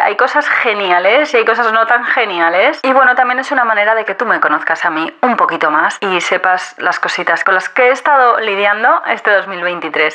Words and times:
hay 0.00 0.16
cosas 0.16 0.48
geniales 0.48 1.32
y 1.34 1.38
hay 1.38 1.44
cosas 1.44 1.72
no 1.72 1.86
tan 1.86 2.04
geniales. 2.04 2.80
Y 2.82 2.92
bueno, 2.92 3.14
también 3.14 3.38
es 3.38 3.50
una 3.50 3.64
manera 3.64 3.94
de 3.94 4.04
que 4.04 4.14
tú 4.14 4.26
me 4.26 4.40
conozcas 4.40 4.84
a 4.84 4.90
mí 4.90 5.12
un 5.22 5.36
poquito 5.36 5.70
más 5.70 5.98
y 6.00 6.20
sepas 6.20 6.74
las 6.78 7.00
cositas 7.00 7.44
con 7.44 7.54
las 7.54 7.68
que 7.68 7.88
he 7.88 7.90
estado 7.90 8.38
lidiando 8.40 9.02
este 9.06 9.30
2023. 9.30 10.14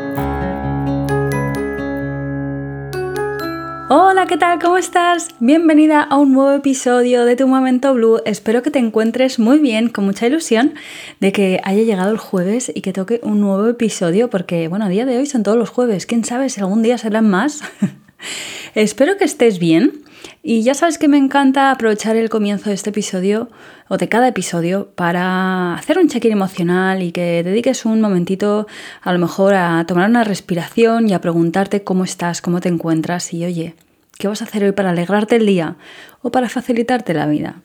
Hola, 3.93 4.25
¿qué 4.25 4.37
tal? 4.37 4.57
¿Cómo 4.57 4.77
estás? 4.77 5.27
Bienvenida 5.41 6.01
a 6.01 6.15
un 6.15 6.31
nuevo 6.31 6.53
episodio 6.53 7.25
de 7.25 7.35
Tu 7.35 7.45
Momento 7.45 7.93
Blue. 7.93 8.21
Espero 8.23 8.63
que 8.63 8.71
te 8.71 8.79
encuentres 8.79 9.37
muy 9.37 9.59
bien, 9.59 9.89
con 9.89 10.05
mucha 10.05 10.27
ilusión 10.27 10.75
de 11.19 11.33
que 11.33 11.59
haya 11.65 11.83
llegado 11.83 12.09
el 12.09 12.17
jueves 12.17 12.71
y 12.73 12.79
que 12.79 12.93
toque 12.93 13.19
un 13.21 13.41
nuevo 13.41 13.67
episodio, 13.67 14.29
porque 14.29 14.69
bueno, 14.69 14.85
a 14.85 14.87
día 14.87 15.05
de 15.05 15.17
hoy 15.17 15.25
son 15.25 15.43
todos 15.43 15.57
los 15.57 15.69
jueves. 15.69 16.05
¿Quién 16.05 16.23
sabe 16.23 16.47
si 16.47 16.61
algún 16.61 16.83
día 16.83 16.97
serán 16.97 17.29
más? 17.29 17.63
Espero 18.75 19.17
que 19.17 19.25
estés 19.25 19.59
bien. 19.59 19.91
Y 20.43 20.63
ya 20.63 20.73
sabes 20.73 20.97
que 20.97 21.07
me 21.07 21.17
encanta 21.17 21.71
aprovechar 21.71 22.15
el 22.15 22.29
comienzo 22.29 22.69
de 22.69 22.75
este 22.75 22.89
episodio 22.89 23.49
o 23.89 23.97
de 23.97 24.09
cada 24.09 24.27
episodio 24.27 24.89
para 24.95 25.75
hacer 25.75 25.97
un 25.97 26.07
check-in 26.07 26.31
emocional 26.31 27.03
y 27.03 27.11
que 27.11 27.43
dediques 27.43 27.85
un 27.85 28.01
momentito 28.01 28.67
a 29.01 29.13
lo 29.13 29.19
mejor 29.19 29.53
a 29.53 29.85
tomar 29.85 30.09
una 30.09 30.23
respiración 30.23 31.09
y 31.09 31.13
a 31.13 31.21
preguntarte 31.21 31.83
cómo 31.83 32.03
estás, 32.03 32.41
cómo 32.41 32.59
te 32.59 32.69
encuentras 32.69 33.33
y 33.33 33.45
oye, 33.45 33.75
¿qué 34.17 34.27
vas 34.27 34.41
a 34.41 34.45
hacer 34.45 34.63
hoy 34.63 34.71
para 34.71 34.91
alegrarte 34.91 35.35
el 35.35 35.45
día 35.45 35.75
o 36.21 36.31
para 36.31 36.49
facilitarte 36.49 37.13
la 37.13 37.27
vida? 37.27 37.61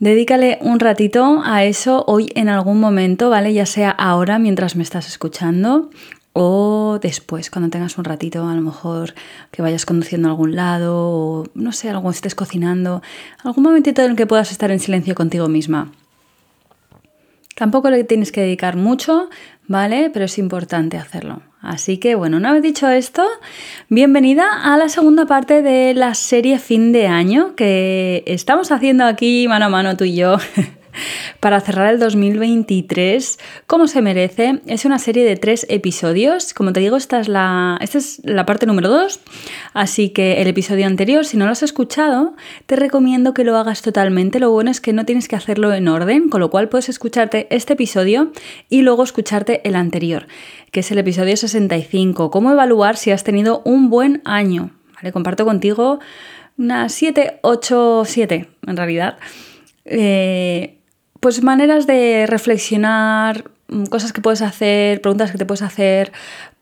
Dedícale 0.00 0.58
un 0.60 0.80
ratito 0.80 1.42
a 1.44 1.64
eso 1.64 2.04
hoy 2.06 2.30
en 2.34 2.48
algún 2.48 2.80
momento, 2.80 3.30
¿vale? 3.30 3.54
Ya 3.54 3.64
sea 3.64 3.90
ahora 3.90 4.38
mientras 4.38 4.74
me 4.74 4.82
estás 4.82 5.06
escuchando 5.06 5.88
o 6.36 6.98
después, 7.00 7.48
cuando 7.48 7.70
tengas 7.70 7.96
un 7.96 8.04
ratito, 8.04 8.46
a 8.46 8.54
lo 8.54 8.60
mejor 8.60 9.14
que 9.52 9.62
vayas 9.62 9.86
conduciendo 9.86 10.26
a 10.26 10.32
algún 10.32 10.56
lado 10.56 10.96
o 10.98 11.44
no 11.54 11.70
sé, 11.70 11.88
algo 11.88 12.10
estés 12.10 12.34
cocinando, 12.34 13.02
algún 13.44 13.62
momentito 13.62 14.02
en 14.02 14.10
el 14.10 14.16
que 14.16 14.26
puedas 14.26 14.50
estar 14.50 14.72
en 14.72 14.80
silencio 14.80 15.14
contigo 15.14 15.48
misma. 15.48 15.92
Tampoco 17.54 17.88
le 17.88 18.02
tienes 18.02 18.32
que 18.32 18.40
dedicar 18.40 18.74
mucho, 18.74 19.30
¿vale? 19.68 20.10
Pero 20.12 20.24
es 20.24 20.36
importante 20.38 20.98
hacerlo. 20.98 21.42
Así 21.60 21.98
que 21.98 22.16
bueno, 22.16 22.36
una 22.36 22.52
vez 22.52 22.64
dicho 22.64 22.88
esto, 22.88 23.24
bienvenida 23.88 24.44
a 24.64 24.76
la 24.76 24.88
segunda 24.88 25.26
parte 25.26 25.62
de 25.62 25.94
la 25.94 26.14
serie 26.14 26.58
fin 26.58 26.90
de 26.90 27.06
año 27.06 27.54
que 27.54 28.24
estamos 28.26 28.72
haciendo 28.72 29.04
aquí 29.04 29.46
mano 29.46 29.66
a 29.66 29.68
mano 29.68 29.96
tú 29.96 30.02
y 30.02 30.16
yo. 30.16 30.36
para 31.40 31.60
cerrar 31.60 31.92
el 31.92 32.00
2023 32.00 33.38
como 33.66 33.86
se 33.88 34.02
merece. 34.02 34.60
Es 34.66 34.84
una 34.84 34.98
serie 34.98 35.24
de 35.24 35.36
tres 35.36 35.66
episodios. 35.68 36.54
Como 36.54 36.72
te 36.72 36.80
digo, 36.80 36.96
esta 36.96 37.20
es 37.20 37.28
la, 37.28 37.78
esta 37.80 37.98
es 37.98 38.20
la 38.24 38.46
parte 38.46 38.66
número 38.66 38.88
dos. 38.88 39.20
Así 39.72 40.10
que 40.10 40.40
el 40.42 40.48
episodio 40.48 40.86
anterior, 40.86 41.24
si 41.24 41.36
no 41.36 41.46
lo 41.46 41.52
has 41.52 41.62
escuchado, 41.62 42.34
te 42.66 42.76
recomiendo 42.76 43.34
que 43.34 43.44
lo 43.44 43.56
hagas 43.56 43.82
totalmente. 43.82 44.40
Lo 44.40 44.50
bueno 44.50 44.70
es 44.70 44.80
que 44.80 44.92
no 44.92 45.04
tienes 45.04 45.28
que 45.28 45.36
hacerlo 45.36 45.72
en 45.72 45.88
orden, 45.88 46.28
con 46.28 46.40
lo 46.40 46.50
cual 46.50 46.68
puedes 46.68 46.88
escucharte 46.88 47.46
este 47.50 47.74
episodio 47.74 48.32
y 48.68 48.82
luego 48.82 49.02
escucharte 49.04 49.60
el 49.68 49.76
anterior, 49.76 50.26
que 50.70 50.80
es 50.80 50.90
el 50.90 50.98
episodio 50.98 51.36
65. 51.36 52.30
Cómo 52.30 52.52
evaluar 52.52 52.96
si 52.96 53.10
has 53.10 53.24
tenido 53.24 53.62
un 53.64 53.90
buen 53.90 54.22
año. 54.24 54.70
Comparto 55.12 55.44
contigo 55.44 56.00
unas 56.56 56.92
7, 56.92 57.40
8, 57.42 58.04
7 58.06 58.48
en 58.66 58.76
realidad. 58.76 59.18
Eh, 59.84 60.78
pues 61.24 61.42
maneras 61.42 61.86
de 61.86 62.26
reflexionar, 62.26 63.50
mm, 63.68 63.84
cosas 63.84 64.12
que 64.12 64.20
puedes 64.20 64.42
hacer, 64.42 65.00
preguntas 65.00 65.32
que 65.32 65.38
te 65.38 65.46
puedes 65.46 65.62
hacer 65.62 66.12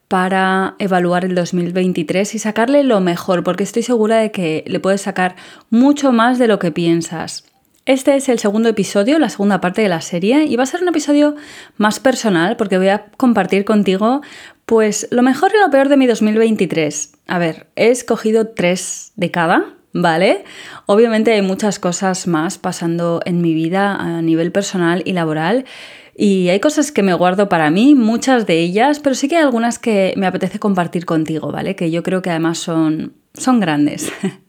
para 0.07 0.77
evaluar 0.79 1.25
el 1.25 1.35
2023 1.35 2.37
y 2.37 2.39
sacarle 2.39 2.85
lo 2.85 3.01
mejor, 3.01 3.43
porque 3.43 3.65
estoy 3.65 3.83
segura 3.83 4.19
de 4.19 4.31
que 4.31 4.63
le 4.69 4.79
puedes 4.79 5.01
sacar 5.01 5.35
mucho 5.71 6.13
más 6.13 6.39
de 6.39 6.47
lo 6.47 6.61
que 6.61 6.71
piensas. 6.71 7.45
Este 7.87 8.15
es 8.15 8.29
el 8.29 8.39
segundo 8.39 8.69
episodio, 8.69 9.19
la 9.19 9.31
segunda 9.31 9.61
parte 9.61 9.83
de 9.83 9.89
la 9.89 10.01
serie, 10.01 10.45
y 10.45 10.55
va 10.55 10.63
a 10.63 10.67
ser 10.67 10.81
un 10.81 10.91
episodio 10.91 11.35
más 11.77 11.99
personal 11.99 12.57
porque 12.57 12.79
voy 12.79 12.87
a 12.91 13.07
compartir 13.17 13.65
contigo 13.65 14.21
pues 14.65 15.09
lo 15.11 15.25
mejor 15.25 15.51
y 15.53 15.59
lo 15.59 15.73
peor 15.73 15.89
de 15.89 15.97
mi 15.97 16.07
2023. 16.07 17.15
A 17.27 17.41
ver, 17.41 17.67
he 17.75 17.89
escogido 17.89 18.47
tres 18.47 19.11
de 19.17 19.33
cada, 19.33 19.75
¿vale? 19.93 20.45
Obviamente 20.87 21.33
hay 21.33 21.43
muchas 21.43 21.79
cosas 21.79 22.27
más 22.27 22.59
pasando 22.59 23.21
en 23.25 23.41
mi 23.41 23.55
vida 23.55 23.95
a 23.95 24.23
nivel 24.23 24.53
personal 24.53 25.03
y 25.05 25.13
laboral. 25.13 25.65
Y 26.15 26.51
hay 26.51 26.61
cosas 26.61 26.93
que 26.93 27.03
me 27.03 27.15
guardo 27.15 27.49
para 27.49 27.71
mí, 27.71 27.95
muchas 27.95 28.47
de 28.47 28.61
ellas, 28.61 29.01
pero 29.01 29.15
sí 29.15 29.29
que 29.29 29.37
hay 29.37 29.43
algunas 29.43 29.79
que 29.79 30.13
me 30.17 30.27
apetece 30.27 30.59
compartir 30.59 31.07
contigo, 31.07 31.51
¿vale? 31.51 31.75
Que 31.75 31.91
yo 31.91 32.03
creo 32.03 32.21
que 32.21 32.31
además 32.31 32.59
son, 32.59 33.15
son 33.33 33.61
grandes. 33.61 34.13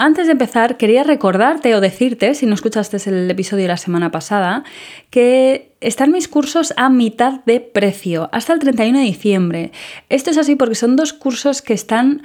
Antes 0.00 0.26
de 0.26 0.32
empezar, 0.32 0.76
quería 0.76 1.02
recordarte 1.02 1.74
o 1.74 1.80
decirte, 1.80 2.34
si 2.34 2.46
no 2.46 2.54
escuchaste 2.54 2.98
el 3.10 3.28
episodio 3.28 3.64
de 3.64 3.68
la 3.68 3.76
semana 3.76 4.12
pasada, 4.12 4.62
que 5.10 5.72
están 5.80 6.12
mis 6.12 6.28
cursos 6.28 6.72
a 6.76 6.88
mitad 6.88 7.40
de 7.46 7.58
precio, 7.58 8.28
hasta 8.30 8.52
el 8.52 8.60
31 8.60 8.96
de 9.00 9.04
diciembre. 9.04 9.72
Esto 10.08 10.30
es 10.30 10.38
así 10.38 10.54
porque 10.54 10.76
son 10.76 10.94
dos 10.94 11.12
cursos 11.12 11.62
que 11.62 11.74
están 11.74 12.22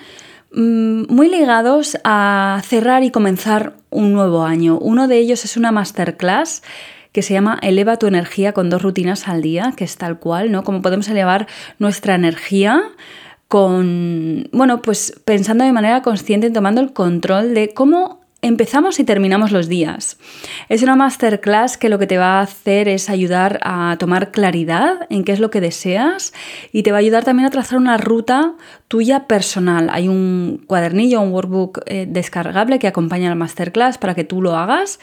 muy 0.53 1.29
ligados 1.29 1.97
a 2.03 2.61
cerrar 2.63 3.03
y 3.03 3.11
comenzar 3.11 3.73
un 3.89 4.13
nuevo 4.13 4.43
año. 4.43 4.77
Uno 4.77 5.07
de 5.07 5.17
ellos 5.17 5.45
es 5.45 5.57
una 5.57 5.71
masterclass 5.71 6.63
que 7.11 7.21
se 7.21 7.33
llama 7.33 7.59
Eleva 7.61 7.97
tu 7.97 8.07
energía 8.07 8.53
con 8.53 8.69
dos 8.69 8.81
rutinas 8.81 9.27
al 9.27 9.41
día, 9.41 9.73
que 9.75 9.83
es 9.83 9.97
tal 9.97 10.19
cual, 10.19 10.51
¿no? 10.51 10.63
Cómo 10.63 10.81
podemos 10.81 11.07
elevar 11.07 11.47
nuestra 11.79 12.15
energía 12.15 12.81
con, 13.47 14.49
bueno, 14.51 14.81
pues 14.81 15.21
pensando 15.25 15.63
de 15.63 15.71
manera 15.71 16.01
consciente, 16.01 16.49
tomando 16.49 16.81
el 16.81 16.91
control 16.91 17.53
de 17.53 17.73
cómo 17.73 18.22
empezamos 18.43 18.99
y 18.99 19.03
terminamos 19.03 19.51
los 19.51 19.67
días. 19.67 20.17
Es 20.69 20.83
una 20.83 20.95
masterclass 20.95 21.77
que 21.77 21.89
lo 21.89 21.97
que 21.97 22.05
te 22.05 22.17
va 22.17 22.39
a 22.39 22.41
hacer 22.41 22.87
es 22.87 23.09
ayudar 23.09 23.59
a 23.63 23.95
tomar 23.97 24.31
claridad 24.31 25.07
en 25.09 25.23
qué 25.23 25.31
es 25.31 25.39
lo 25.39 25.49
que 25.49 25.61
deseas 25.61 26.33
y 26.71 26.83
te 26.83 26.91
va 26.91 26.97
a 26.97 26.99
ayudar 26.99 27.23
también 27.23 27.47
a 27.47 27.49
trazar 27.49 27.79
una 27.79 27.97
ruta 27.97 28.53
tuya 28.87 29.27
personal. 29.27 29.89
Hay 29.91 30.07
un 30.07 30.63
cuadernillo, 30.67 31.21
un 31.21 31.31
workbook 31.31 31.81
eh, 31.85 32.05
descargable 32.07 32.77
que 32.77 32.87
acompaña 32.87 33.29
la 33.29 33.35
masterclass 33.35 33.97
para 33.97 34.13
que 34.13 34.23
tú 34.23 34.41
lo 34.41 34.55
hagas 34.55 34.99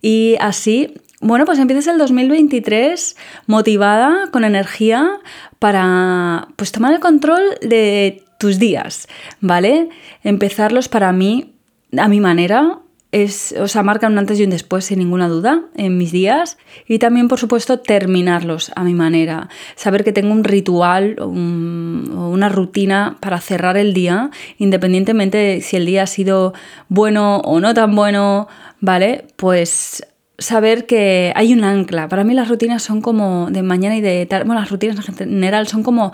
y 0.00 0.36
así 0.40 0.94
bueno, 1.20 1.46
pues 1.46 1.58
empieces 1.58 1.86
el 1.86 1.96
2023 1.96 3.16
motivada, 3.46 4.28
con 4.30 4.44
energía, 4.44 5.20
para 5.58 6.48
pues 6.56 6.70
tomar 6.70 6.92
el 6.92 7.00
control 7.00 7.40
de 7.62 8.22
tus 8.38 8.58
días, 8.58 9.08
¿vale? 9.40 9.88
Empezarlos 10.22 10.90
para 10.90 11.12
mí 11.12 11.54
a 11.96 12.08
mi 12.08 12.20
manera, 12.20 12.80
es, 13.14 13.54
o 13.60 13.68
sea, 13.68 13.84
marcan 13.84 14.12
un 14.12 14.18
antes 14.18 14.40
y 14.40 14.44
un 14.44 14.50
después 14.50 14.86
sin 14.86 14.98
ninguna 14.98 15.28
duda 15.28 15.62
en 15.76 15.96
mis 15.96 16.10
días 16.10 16.58
y 16.88 16.98
también 16.98 17.28
por 17.28 17.38
supuesto 17.38 17.78
terminarlos 17.78 18.72
a 18.74 18.82
mi 18.82 18.92
manera, 18.92 19.48
saber 19.76 20.02
que 20.02 20.12
tengo 20.12 20.32
un 20.32 20.42
ritual 20.42 21.14
o 21.20 21.28
una 21.28 22.48
rutina 22.48 23.16
para 23.20 23.40
cerrar 23.40 23.76
el 23.76 23.94
día 23.94 24.30
independientemente 24.58 25.38
de 25.38 25.60
si 25.60 25.76
el 25.76 25.86
día 25.86 26.02
ha 26.02 26.06
sido 26.08 26.54
bueno 26.88 27.36
o 27.38 27.60
no 27.60 27.72
tan 27.72 27.94
bueno, 27.94 28.48
¿vale? 28.80 29.26
Pues 29.36 30.04
saber 30.36 30.84
que 30.86 31.32
hay 31.36 31.52
un 31.52 31.62
ancla. 31.62 32.08
Para 32.08 32.24
mí 32.24 32.34
las 32.34 32.48
rutinas 32.48 32.82
son 32.82 33.00
como 33.00 33.48
de 33.48 33.62
mañana 33.62 33.96
y 33.96 34.00
de 34.00 34.26
tarde, 34.26 34.44
bueno, 34.44 34.60
las 34.60 34.70
rutinas 34.70 35.08
en 35.08 35.14
general 35.14 35.68
son 35.68 35.84
como 35.84 36.12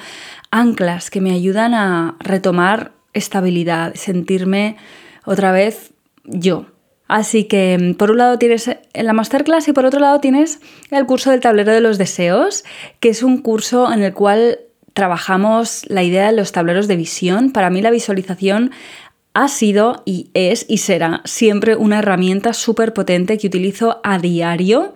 anclas 0.50 1.08
que 1.08 1.23
me 1.23 1.32
ayudan 1.32 1.73
a 1.73 2.17
retomar 2.20 2.93
estabilidad, 3.14 3.94
sentirme 3.94 4.76
otra 5.25 5.50
vez 5.50 5.94
yo. 6.25 6.67
Así 7.11 7.45
que 7.45 7.77
mm, 7.77 7.95
por 7.95 8.12
un 8.12 8.19
lado 8.19 8.39
tienes 8.39 8.71
la 8.95 9.12
masterclass 9.12 9.67
y 9.67 9.73
por 9.73 9.85
otro 9.85 9.99
lado 9.99 10.21
tienes 10.21 10.61
el 10.93 11.07
curso 11.07 11.33
del 11.33 11.41
tablero 11.41 11.73
de 11.73 11.81
los 11.81 11.99
deseos, 11.99 12.65
que 13.01 13.09
es 13.09 13.25
un 13.25 13.39
curso 13.39 13.93
en 13.93 14.05
el 14.05 14.15
cual 14.15 14.61
trabajamos 14.95 15.85
la 15.89 16.05
idea 16.05 16.27
de 16.27 16.37
los 16.37 16.53
tableros 16.53 16.87
de 16.87 16.95
visión. 16.95 17.51
Para 17.51 17.69
mí 17.69 17.83
la 17.83 17.91
visualización 17.91 18.71
ha 19.35 19.49
sido 19.49 20.05
y 20.07 20.31
es 20.35 20.65
y 20.69 20.79
será 20.79 21.21
siempre 21.25 21.75
una 21.75 21.99
herramienta 21.99 22.53
súper 22.53 22.95
potente 22.95 23.39
que 23.39 23.49
utilizo 23.49 24.01
a 24.05 24.19
diario 24.19 24.95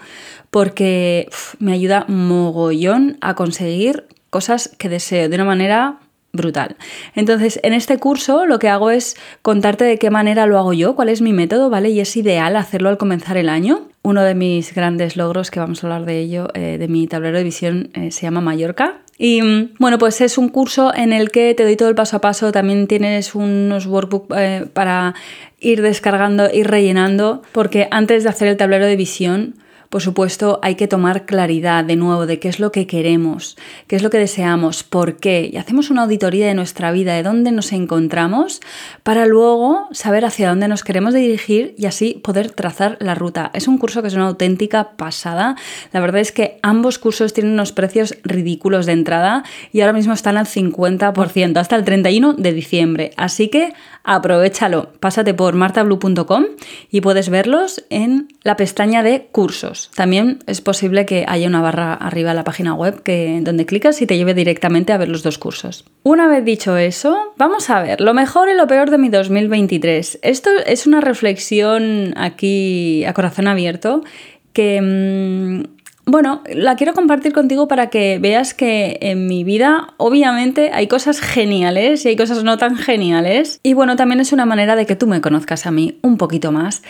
porque 0.50 1.28
me 1.58 1.72
ayuda 1.72 2.05
mogollón 2.06 3.19
a 3.22 3.34
conseguir 3.34 4.06
cosas 4.31 4.70
que 4.78 4.88
deseo 4.88 5.28
de 5.28 5.34
una 5.34 5.44
manera 5.44 5.99
brutal. 6.34 6.76
Entonces, 7.14 7.58
en 7.62 7.72
este 7.72 7.96
curso 7.98 8.44
lo 8.44 8.58
que 8.58 8.69
hago 8.69 8.90
es 8.90 9.16
contarte 9.40 9.84
de 9.84 9.98
qué 9.98 10.10
manera 10.10 10.46
lo 10.46 10.58
hago 10.58 10.75
yo, 10.75 10.94
cuál 10.94 11.08
es 11.08 11.22
mi 11.22 11.32
método, 11.32 11.70
¿vale? 11.70 11.88
Y 11.90 12.00
es 12.00 12.14
ideal 12.16 12.56
hacerlo 12.56 12.90
al 12.90 12.98
comenzar 12.98 13.38
el 13.38 13.48
año. 13.48 13.88
Uno 14.02 14.22
de 14.22 14.34
mis 14.34 14.75
grandes 14.75 15.16
logros, 15.16 15.50
que 15.50 15.60
vamos 15.60 15.82
a 15.82 15.86
hablar 15.86 16.04
de 16.04 16.19
ello, 16.19 16.48
eh, 16.52 16.76
de 16.78 16.88
mi 16.88 17.06
tablero 17.06 17.38
de 17.38 17.44
visión, 17.44 17.90
eh, 17.94 18.10
se 18.10 18.22
llama 18.22 18.42
Mallorca. 18.42 18.98
Y 19.16 19.40
mm, 19.40 19.75
bueno, 19.78 19.96
pues 19.98 20.20
es 20.20 20.36
un 20.36 20.48
curso 20.48 20.92
en 20.94 21.12
el 21.12 21.31
que 21.31 21.54
te 21.54 21.62
doy 21.62 21.76
todo 21.76 21.88
el 21.88 21.94
paso 21.94 22.16
a 22.16 22.20
paso, 22.20 22.52
también 22.52 22.88
tienes 22.88 23.34
unos 23.34 23.87
workbooks 23.87 24.37
eh, 24.37 24.66
para 24.72 25.14
ir 25.60 25.80
descargando, 25.80 26.52
ir 26.52 26.66
rellenando, 26.66 27.42
porque 27.52 27.88
antes 27.90 28.25
de 28.25 28.28
hacer 28.28 28.48
el 28.48 28.56
tablero 28.56 28.87
de 28.87 28.96
visión, 28.96 29.54
por 29.88 30.02
supuesto, 30.02 30.58
hay 30.62 30.75
que 30.75 30.88
tomar 30.88 31.26
claridad 31.26 31.84
de 31.84 31.96
nuevo 31.96 32.26
de 32.26 32.38
qué 32.38 32.48
es 32.48 32.60
lo 32.60 32.72
que 32.72 32.86
queremos, 32.86 33.56
qué 33.86 33.96
es 33.96 34.02
lo 34.02 34.10
que 34.10 34.19
deseamos, 34.19 34.82
por 34.82 35.16
qué. 35.16 35.50
Y 35.52 35.56
hacemos 35.56 35.90
una 35.90 36.02
auditoría 36.02 36.46
de 36.46 36.54
nuestra 36.54 36.92
vida, 36.92 37.14
de 37.14 37.22
dónde 37.22 37.52
nos 37.52 37.72
encontramos, 37.72 38.60
para 39.02 39.26
luego 39.26 39.88
saber 39.92 40.25
hacia 40.25 40.48
dónde 40.48 40.69
nos 40.69 40.84
queremos 40.84 41.14
dirigir 41.14 41.75
y 41.78 41.86
así 41.86 42.20
poder 42.22 42.50
trazar 42.50 42.96
la 43.00 43.14
ruta. 43.14 43.50
Es 43.54 43.69
un 43.69 43.78
curso 43.78 44.02
que 44.02 44.08
es 44.08 44.14
una 44.14 44.26
auténtica 44.26 44.92
pasada. 44.96 45.56
La 45.92 46.00
verdad 46.00 46.20
es 46.20 46.32
que 46.32 46.58
ambos 46.62 46.98
cursos 46.98 47.32
tienen 47.32 47.52
unos 47.52 47.72
precios 47.72 48.16
ridículos 48.25 48.87
de 48.87 48.92
entrada 48.92 49.44
y 49.72 49.80
ahora 49.80 49.92
mismo 49.92 50.12
están 50.12 50.37
al 50.37 50.46
50%, 50.46 51.56
hasta 51.56 51.76
el 51.76 51.84
31 51.84 52.34
de 52.34 52.52
diciembre. 52.52 53.12
Así 53.16 53.48
que 53.48 53.75
aprovechalo. 54.02 54.92
Pásate 55.00 55.34
por 55.34 55.54
martablue.com 55.54 56.44
y 56.90 57.00
puedes 57.00 57.28
verlos 57.28 57.84
en 57.90 58.28
la 58.42 58.56
pestaña 58.56 59.02
de 59.02 59.28
cursos. 59.32 59.83
También 59.94 60.38
es 60.46 60.60
posible 60.60 61.06
que 61.06 61.25
haya 61.28 61.48
una 61.48 61.60
barra 61.60 61.94
arriba 61.94 62.31
en 62.31 62.36
la 62.36 62.44
página 62.44 62.75
web 62.75 63.02
que, 63.02 63.40
donde 63.42 63.66
clicas 63.66 64.00
y 64.02 64.06
te 64.06 64.16
lleve 64.16 64.34
directamente 64.34 64.92
a 64.92 64.98
ver 64.98 65.08
los 65.08 65.22
dos 65.22 65.38
cursos. 65.38 65.84
Una 66.02 66.28
vez 66.28 66.44
dicho 66.44 66.76
eso, 66.76 67.34
vamos 67.36 67.70
a 67.70 67.82
ver 67.82 68.00
lo 68.00 68.14
mejor 68.14 68.48
y 68.48 68.54
lo 68.54 68.66
peor 68.66 68.90
de 68.90 68.98
mi 68.98 69.08
2023. 69.08 70.20
Esto 70.22 70.50
es 70.66 70.86
una 70.86 71.00
reflexión 71.00 72.14
aquí 72.16 73.04
a 73.04 73.12
corazón 73.12 73.48
abierto 73.48 74.02
que... 74.52 74.81
Mm, 74.81 75.75
bueno, 76.06 76.42
la 76.52 76.76
quiero 76.76 76.92
compartir 76.92 77.32
contigo 77.32 77.66
para 77.66 77.88
que 77.88 78.19
veas 78.19 78.52
que 78.52 78.98
en 79.00 79.26
mi 79.26 79.42
vida 79.42 79.94
obviamente 79.96 80.70
hay 80.72 80.87
cosas 80.87 81.20
geniales 81.20 82.04
y 82.04 82.08
hay 82.08 82.16
cosas 82.16 82.44
no 82.44 82.58
tan 82.58 82.76
geniales. 82.76 83.58
Y 83.62 83.72
bueno, 83.72 83.96
también 83.96 84.20
es 84.20 84.32
una 84.32 84.44
manera 84.44 84.76
de 84.76 84.84
que 84.84 84.96
tú 84.96 85.06
me 85.06 85.22
conozcas 85.22 85.66
a 85.66 85.70
mí 85.70 85.98
un 86.02 86.19
poquito 86.19 86.52
más 86.52 86.82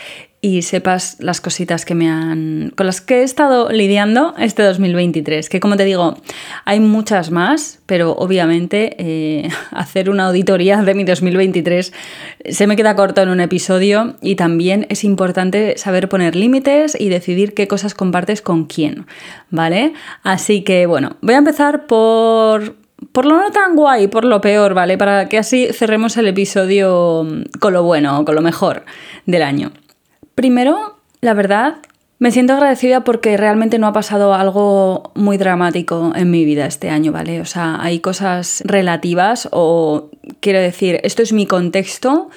y 0.44 0.61
sepas 0.61 1.17
las 1.20 1.41
cositas 1.41 1.87
que 1.87 1.94
me 1.94 2.11
han 2.11 2.70
con 2.76 2.85
las 2.85 3.00
que 3.00 3.20
he 3.20 3.23
estado 3.23 3.70
lidiando 3.70 4.35
este 4.37 4.62
2023, 4.62 5.49
que 5.49 5.58
como 5.58 5.79
te 5.79 5.87
digo, 5.87 6.19
hay 6.67 6.81
muchas 6.81 7.31
más, 7.31 7.79
pero 7.87 8.12
obviamente 8.12 8.94
eh, 8.99 9.49
hacer 9.70 10.11
una 10.11 10.26
auditoría 10.26 10.82
de 10.82 10.94
mi 10.94 11.05
2023 11.05 11.94
se 12.44 12.67
me 12.67 12.76
queda 12.76 12.94
corto 12.94 13.23
en 13.23 13.31
un 13.31 13.41
episodio 13.41 14.17
y 14.20 14.35
también 14.35 14.87
es 14.91 15.02
importante 15.02 15.79
saber 15.79 16.11
poner 16.11 16.37
límites 16.37 16.94
y 17.00 17.08
decidir 17.08 17.55
qué 17.55 17.67
cosas 17.67 17.94
compartes 17.94 18.43
con 18.43 18.67
quién, 18.67 19.06
¿vale? 19.49 19.94
Así 20.25 20.61
que 20.61 20.85
bueno, 20.85 21.17
voy 21.23 21.37
a 21.37 21.38
empezar 21.38 21.87
por 21.87 22.76
por 23.12 23.25
lo 23.25 23.38
no 23.38 23.50
tan 23.50 23.76
guay, 23.76 24.08
por 24.08 24.26
lo 24.26 24.43
peor, 24.43 24.75
¿vale? 24.75 24.99
Para 24.99 25.26
que 25.29 25.38
así 25.38 25.69
cerremos 25.73 26.19
el 26.19 26.29
episodio 26.29 27.26
con 27.61 27.73
lo 27.73 27.82
bueno, 27.82 28.26
con 28.26 28.35
lo 28.35 28.43
mejor 28.43 28.85
del 29.25 29.43
año. 29.43 29.73
Primero, 30.35 30.99
la 31.21 31.35
verdad, 31.35 31.77
me 32.19 32.31
siento 32.31 32.55
agradecida 32.55 33.05
porque 33.05 33.37
realmente 33.37 33.79
no 33.79 33.87
ha 33.87 33.93
pasado 33.93 34.35
algo 34.35 35.13
muy 35.15 35.37
dramático 35.37 36.13
en 36.15 36.31
mi 36.31 36.45
vida 36.45 36.67
este 36.67 36.91
año, 36.91 37.13
¿vale? 37.13 37.41
O 37.41 37.45
sea, 37.45 37.79
hay 37.81 38.01
cosas 38.01 38.63
relativas 38.65 39.49
o 39.53 40.11
quiero 40.41 40.61
decir, 40.61 41.01
esto 41.03 41.23
es 41.23 41.33
mi 41.33 41.47
contexto 41.47 42.31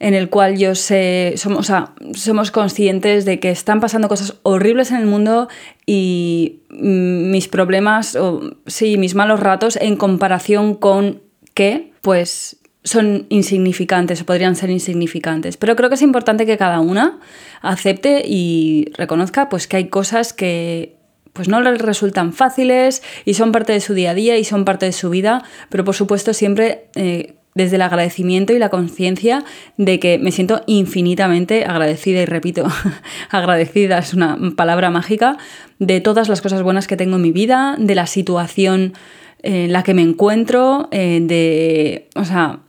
en 0.00 0.14
el 0.14 0.30
cual 0.30 0.56
yo 0.56 0.74
sé, 0.74 1.34
somos, 1.36 1.58
o 1.58 1.62
sea, 1.64 1.92
somos 2.14 2.50
conscientes 2.50 3.24
de 3.24 3.40
que 3.40 3.50
están 3.50 3.80
pasando 3.80 4.08
cosas 4.08 4.36
horribles 4.44 4.92
en 4.92 4.98
el 4.98 5.06
mundo 5.06 5.48
y 5.86 6.60
mis 6.70 7.48
problemas, 7.48 8.14
o 8.14 8.40
sí, 8.66 8.96
mis 8.96 9.14
malos 9.14 9.40
ratos 9.40 9.76
en 9.76 9.96
comparación 9.96 10.74
con 10.74 11.20
qué, 11.54 11.92
pues 12.00 12.58
son 12.88 13.26
insignificantes 13.28 14.22
o 14.22 14.26
podrían 14.26 14.56
ser 14.56 14.70
insignificantes. 14.70 15.56
Pero 15.56 15.76
creo 15.76 15.88
que 15.88 15.96
es 15.96 16.02
importante 16.02 16.46
que 16.46 16.56
cada 16.56 16.80
una 16.80 17.18
acepte 17.60 18.22
y 18.26 18.90
reconozca 18.96 19.48
pues, 19.48 19.66
que 19.66 19.76
hay 19.76 19.88
cosas 19.88 20.32
que 20.32 20.96
pues 21.34 21.48
no 21.48 21.60
les 21.60 21.78
resultan 21.78 22.32
fáciles 22.32 23.02
y 23.24 23.34
son 23.34 23.52
parte 23.52 23.72
de 23.72 23.80
su 23.80 23.94
día 23.94 24.10
a 24.10 24.14
día 24.14 24.38
y 24.38 24.44
son 24.44 24.64
parte 24.64 24.86
de 24.86 24.92
su 24.92 25.10
vida, 25.10 25.44
pero 25.68 25.84
por 25.84 25.94
supuesto 25.94 26.32
siempre 26.32 26.86
eh, 26.96 27.34
desde 27.54 27.76
el 27.76 27.82
agradecimiento 27.82 28.52
y 28.54 28.58
la 28.58 28.70
conciencia 28.70 29.44
de 29.76 30.00
que 30.00 30.18
me 30.18 30.32
siento 30.32 30.62
infinitamente 30.66 31.64
agradecida 31.64 32.22
y 32.22 32.24
repito, 32.24 32.66
agradecida 33.30 33.98
es 33.98 34.14
una 34.14 34.36
palabra 34.56 34.90
mágica, 34.90 35.36
de 35.78 36.00
todas 36.00 36.28
las 36.28 36.40
cosas 36.40 36.62
buenas 36.62 36.88
que 36.88 36.96
tengo 36.96 37.16
en 37.16 37.22
mi 37.22 37.30
vida, 37.30 37.76
de 37.78 37.94
la 37.94 38.06
situación 38.06 38.94
en 39.42 39.72
la 39.72 39.84
que 39.84 39.94
me 39.94 40.02
encuentro, 40.02 40.88
eh, 40.90 41.20
de, 41.22 42.08
o 42.16 42.24
sea, 42.24 42.60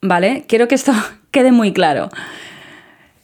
¿vale? 0.00 0.44
Quiero 0.46 0.68
que 0.68 0.74
esto 0.74 0.92
quede 1.30 1.52
muy 1.52 1.72
claro. 1.72 2.10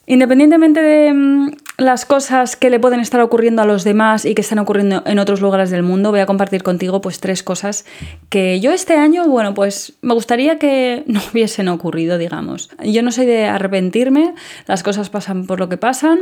Independientemente 0.05 0.81
de 0.81 1.13
mm, 1.13 1.51
las 1.77 2.05
cosas 2.05 2.55
que 2.55 2.69
le 2.69 2.79
pueden 2.79 2.99
estar 2.99 3.21
ocurriendo 3.21 3.61
a 3.61 3.65
los 3.65 3.83
demás 3.83 4.25
y 4.25 4.35
que 4.35 4.41
están 4.41 4.59
ocurriendo 4.59 5.01
en 5.05 5.17
otros 5.17 5.39
lugares 5.39 5.71
del 5.71 5.81
mundo, 5.81 6.11
voy 6.11 6.19
a 6.19 6.25
compartir 6.25 6.61
contigo 6.61 6.99
pues 6.99 7.19
tres 7.19 7.41
cosas 7.41 7.85
que 8.29 8.59
yo 8.59 8.71
este 8.71 8.95
año, 8.95 9.25
bueno, 9.27 9.53
pues 9.53 9.93
me 10.01 10.13
gustaría 10.13 10.59
que 10.59 11.03
no 11.07 11.21
hubiesen 11.31 11.69
ocurrido, 11.69 12.17
digamos. 12.17 12.69
Yo 12.83 13.01
no 13.01 13.11
soy 13.11 13.25
de 13.25 13.45
arrepentirme, 13.45 14.33
las 14.67 14.83
cosas 14.83 15.09
pasan 15.09 15.47
por 15.47 15.59
lo 15.59 15.69
que 15.69 15.77
pasan 15.77 16.19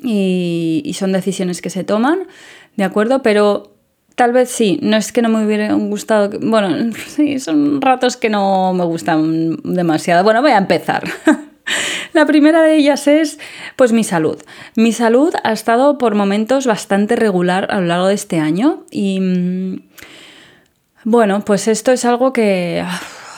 y, 0.00 0.82
y 0.84 0.94
son 0.94 1.12
decisiones 1.12 1.60
que 1.60 1.70
se 1.70 1.84
toman, 1.84 2.20
¿de 2.76 2.84
acuerdo? 2.84 3.22
Pero 3.22 3.71
Tal 4.14 4.32
vez 4.32 4.50
sí, 4.50 4.78
no 4.82 4.96
es 4.96 5.12
que 5.12 5.22
no 5.22 5.28
me 5.28 5.44
hubiera 5.44 5.72
gustado, 5.74 6.30
bueno, 6.40 6.92
sí, 7.06 7.38
son 7.38 7.80
ratos 7.80 8.16
que 8.16 8.28
no 8.28 8.72
me 8.74 8.84
gustan 8.84 9.56
demasiado. 9.64 10.24
Bueno, 10.24 10.42
voy 10.42 10.52
a 10.52 10.58
empezar. 10.58 11.04
La 12.12 12.26
primera 12.26 12.62
de 12.62 12.76
ellas 12.76 13.06
es 13.06 13.38
pues 13.76 13.92
mi 13.92 14.04
salud. 14.04 14.38
Mi 14.74 14.92
salud 14.92 15.32
ha 15.44 15.52
estado 15.52 15.96
por 15.96 16.14
momentos 16.14 16.66
bastante 16.66 17.16
regular 17.16 17.68
a 17.70 17.80
lo 17.80 17.86
largo 17.86 18.08
de 18.08 18.14
este 18.14 18.38
año 18.38 18.84
y 18.90 19.20
mm, 19.20 19.82
bueno, 21.04 21.44
pues 21.44 21.68
esto 21.68 21.92
es 21.92 22.04
algo 22.04 22.32
que 22.32 22.84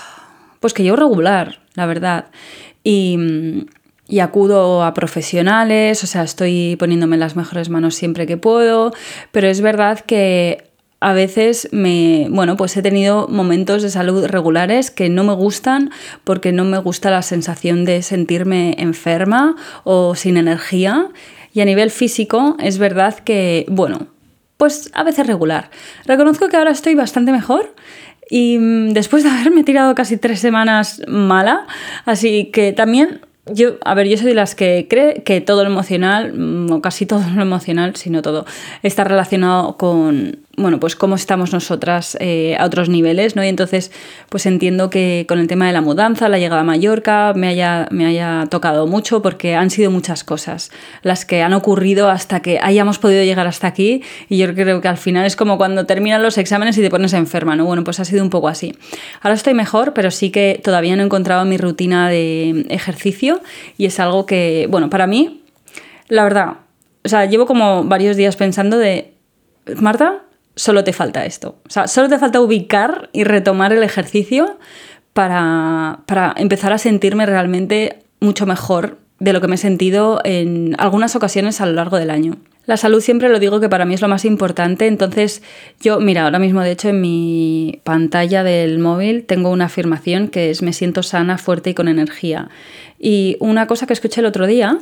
pues 0.61 0.73
que 0.73 0.85
yo 0.85 0.97
regular, 0.97 1.61
la 1.75 1.87
verdad. 1.87 2.27
Y 2.83 3.17
mm, 3.19 3.67
y 4.07 4.19
acudo 4.21 4.85
a 4.85 4.95
profesionales, 4.95 6.05
o 6.05 6.07
sea, 6.07 6.23
estoy 6.23 6.77
poniéndome 6.77 7.17
las 7.17 7.37
mejores 7.37 7.71
manos 7.71 7.95
siempre 7.95 8.27
que 8.27 8.37
puedo, 8.37 8.93
pero 9.33 9.49
es 9.49 9.61
verdad 9.61 10.01
que 10.01 10.71
a 11.01 11.13
veces 11.13 11.69
me, 11.71 12.29
bueno, 12.31 12.57
pues 12.57 12.77
he 12.77 12.83
tenido 12.83 13.29
momentos 13.29 13.83
de 13.83 13.91
salud 13.91 14.25
regulares 14.27 14.91
que 14.91 15.11
no 15.11 15.23
me 15.23 15.35
gustan 15.35 15.91
porque 16.25 16.51
no 16.51 16.65
me 16.65 16.79
gusta 16.79 17.11
la 17.11 17.21
sensación 17.21 17.85
de 17.85 18.01
sentirme 18.01 18.75
enferma 18.79 19.55
o 19.85 20.15
sin 20.15 20.39
energía. 20.39 21.09
Y 21.53 21.61
a 21.61 21.67
nivel 21.67 21.91
físico 21.91 22.57
es 22.59 22.79
verdad 22.79 23.19
que, 23.19 23.67
bueno, 23.69 24.07
pues 24.57 24.91
a 24.95 25.05
veces 25.05 25.27
regular. 25.27 25.71
Reconozco 26.07 26.49
que 26.49 26.57
ahora 26.57 26.71
estoy 26.71 26.95
bastante 26.95 27.33
mejor 27.33 27.75
y 28.31 28.57
mm, 28.59 28.95
después 28.95 29.25
de 29.25 29.31
haberme 29.31 29.63
tirado 29.63 29.95
casi 29.95 30.17
tres 30.17 30.41
semanas 30.41 31.03
mala, 31.07 31.67
así 32.07 32.51
que 32.51 32.73
también 32.73 33.21
yo, 33.47 33.77
a 33.85 33.95
ver, 33.95 34.09
yo 34.09 34.17
soy 34.17 34.29
de 34.29 34.35
las 34.35 34.55
que 34.55 34.87
cree 34.89 35.23
que 35.23 35.41
todo 35.41 35.65
lo 35.65 35.71
emocional, 35.71 36.33
mm, 36.33 36.73
o 36.73 36.81
casi 36.81 37.07
todo 37.07 37.23
lo 37.35 37.43
emocional, 37.43 37.97
sino 37.97 38.23
todo, 38.23 38.47
está 38.83 39.05
relacionado 39.05 39.77
con, 39.77 40.44
bueno, 40.57 40.79
pues 40.79 40.97
cómo 40.97 41.15
estamos 41.15 41.53
nosotras 41.53 42.17
eh, 42.21 42.57
a 42.59 42.65
otros 42.65 42.89
niveles, 42.89 43.35
¿no? 43.37 43.45
Y 43.45 43.49
entonces, 43.49 43.91
pues 44.29 44.47
entiendo 44.47 44.91
que 44.91 45.25
con 45.29 45.39
el 45.39 45.47
tema 45.47 45.67
de 45.67 45.73
la 45.73 45.81
mudanza, 45.81 46.29
la 46.29 46.39
llegada 46.39 46.61
a 46.61 46.65
Mallorca, 46.65 47.33
me 47.35 47.49
haya, 47.49 47.89
me 47.91 48.07
haya 48.07 48.47
tocado 48.51 48.87
mucho 48.87 49.23
porque 49.23 49.55
han 49.55 49.71
sido 49.71 49.91
muchas 49.91 50.25
cosas 50.25 50.71
las 51.03 51.25
que 51.25 51.43
han 51.43 51.53
ocurrido 51.53 52.09
hasta 52.09 52.41
que 52.41 52.61
hayamos 52.63 52.99
podido 52.99 53.25
llegar 53.25 53.47
hasta 53.47 53.67
aquí 53.67 54.03
y 54.29 54.39
yo 54.39 54.55
creo 54.55 54.81
que 54.81 54.89
al 54.89 54.99
final 54.99 55.27
es 55.27 55.37
como 55.37 55.59
cuando 55.59 55.87
terminan 55.87 56.23
los 56.23 56.39
exámenes 56.39 56.79
y 56.79 56.83
te 56.83 56.91
pones 56.91 57.13
enferma, 57.13 57.57
¿no? 57.57 57.65
Bueno, 57.65 57.85
pues 57.85 58.01
ha 58.01 58.05
sido 58.05 58.23
un 58.23 58.31
poco 58.31 58.49
así. 58.49 58.77
Ahora 59.23 59.35
estoy 59.35 59.55
mejor, 59.55 59.93
pero 59.93 60.11
sí 60.11 60.31
que 60.31 60.61
todavía 60.63 60.95
no 60.97 61.03
he 61.03 61.07
encontrado 61.07 61.45
mi 61.45 61.57
rutina 61.57 62.09
de 62.09 62.67
ejercicio 62.69 63.41
y 63.77 63.87
es 63.87 63.99
algo 63.99 64.27
que, 64.27 64.67
bueno, 64.71 64.91
para 64.91 65.07
mí, 65.07 65.43
la 66.09 66.25
verdad, 66.25 66.55
o 67.05 67.09
sea, 67.09 67.27
llevo 67.27 67.47
como 67.47 67.85
varios 67.85 68.17
días 68.17 68.37
pensando 68.37 68.79
de, 68.79 69.15
Marta, 69.77 70.23
solo 70.57 70.85
te 70.85 70.93
falta 70.93 71.25
esto. 71.25 71.59
O 71.67 71.71
sea, 71.71 71.87
solo 71.87 72.09
te 72.09 72.19
falta 72.19 72.41
ubicar 72.41 73.11
y 73.13 73.25
retomar 73.25 73.73
el 73.73 73.83
ejercicio 73.83 74.59
para, 75.15 76.35
empezar 76.37 76.73
a 76.73 76.79
sentirme 76.79 77.25
realmente 77.25 78.01
mucho 78.21 78.47
mejor 78.47 78.99
de 79.21 79.33
lo 79.33 79.41
que 79.41 79.49
me 79.49 79.55
he 79.55 79.59
sentido 79.59 80.21
en 80.25 80.75
algunas 80.79 81.17
ocasiones 81.17 81.61
a 81.61 81.67
lo 81.67 81.73
largo 81.73 81.99
del 81.99 82.11
año. 82.11 82.37
La 82.67 82.77
salud 82.77 83.01
siempre 83.01 83.29
lo 83.29 83.39
digo 83.39 83.61
que 83.61 83.69
para 83.69 83.85
mí 83.85 83.95
es 83.95 84.01
lo 84.01 84.09
más 84.09 84.25
importante, 84.25 84.87
entonces 84.87 85.43
yo, 85.81 86.01
mira, 86.01 86.25
ahora 86.25 86.39
mismo 86.39 86.63
de 86.63 86.73
hecho 86.73 86.89
en 86.89 87.01
mi 87.01 87.81
pantalla 87.85 88.43
del 88.43 88.79
móvil 88.79 89.25
tengo 89.25 89.51
una 89.51 89.67
afirmación 89.67 90.29
que 90.29 90.51
es 90.51 90.63
me 90.63 90.73
siento 90.73 91.03
sana, 91.03 91.37
fuerte 91.37 91.71
y 91.71 91.75
con 91.75 91.89
energía. 91.89 92.49
Y 92.99 93.37
una 93.39 93.67
cosa 93.67 93.87
que 93.87 93.93
escuché 93.93 94.21
el 94.21 94.27
otro 94.27 94.47
día 94.47 94.79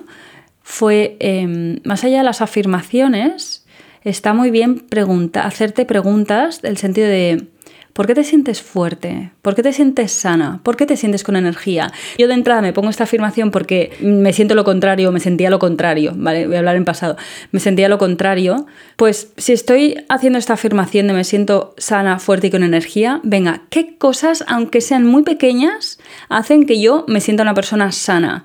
fue, 0.63 1.17
em, 1.19 1.81
más 1.85 2.05
allá 2.05 2.19
de 2.19 2.25
las 2.25 2.41
afirmaciones, 2.41 3.62
está 4.05 4.35
muy 4.35 4.51
bien 4.51 4.85
hacerte 5.35 5.85
preguntas 5.85 6.63
del 6.63 6.77
sentido 6.77 7.09
de 7.09 7.47
¿por 7.93 8.07
qué 8.07 8.15
te 8.15 8.25
sientes 8.25 8.63
fuerte? 8.63 9.33
¿Por 9.43 9.55
qué 9.55 9.63
te 9.63 9.73
sientes 9.73 10.13
sana? 10.13 10.61
¿Por 10.63 10.77
qué 10.77 10.87
te 10.87 10.97
sientes 10.97 11.25
con 11.25 11.37
energía? 11.37 11.93
Yo 12.19 12.29
de 12.29 12.35
entrada 12.35 12.63
me 12.63 12.73
pongo 12.73 12.91
esta 12.91 13.05
afirmación 13.05 13.51
porque 13.51 13.93
me 14.01 14.33
siento 14.33 14.55
lo 14.55 14.65
contrario, 14.65 15.13
me 15.13 15.21
sentía 15.21 15.51
lo 15.51 15.59
contrario, 15.59 16.13
¿vale? 16.17 16.47
Voy 16.47 16.57
a 16.57 16.61
hablar 16.61 16.77
en 16.77 16.85
pasado. 16.85 17.17
Me 17.51 17.61
sentía 17.61 17.89
lo 17.89 17.99
contrario. 17.99 18.67
Pues 18.97 19.33
si 19.37 19.53
estoy 19.53 19.97
haciendo 20.09 20.39
esta 20.39 20.55
afirmación 20.55 21.07
de 21.07 21.13
me 21.13 21.25
siento 21.25 21.75
sana, 21.79 22.19
fuerte 22.19 22.49
y 22.49 22.51
con 22.51 22.63
energía, 22.63 23.21
venga, 23.23 23.63
¿qué 23.71 23.97
cosas, 23.99 24.45
aunque 24.49 24.81
sean 24.81 25.05
muy 25.05 25.23
pequeñas, 25.23 25.99
hacen 26.29 26.67
que 26.67 26.81
yo 26.81 27.05
me 27.09 27.21
sienta 27.21 27.43
una 27.43 27.55
persona 27.55 27.93
sana? 27.93 28.45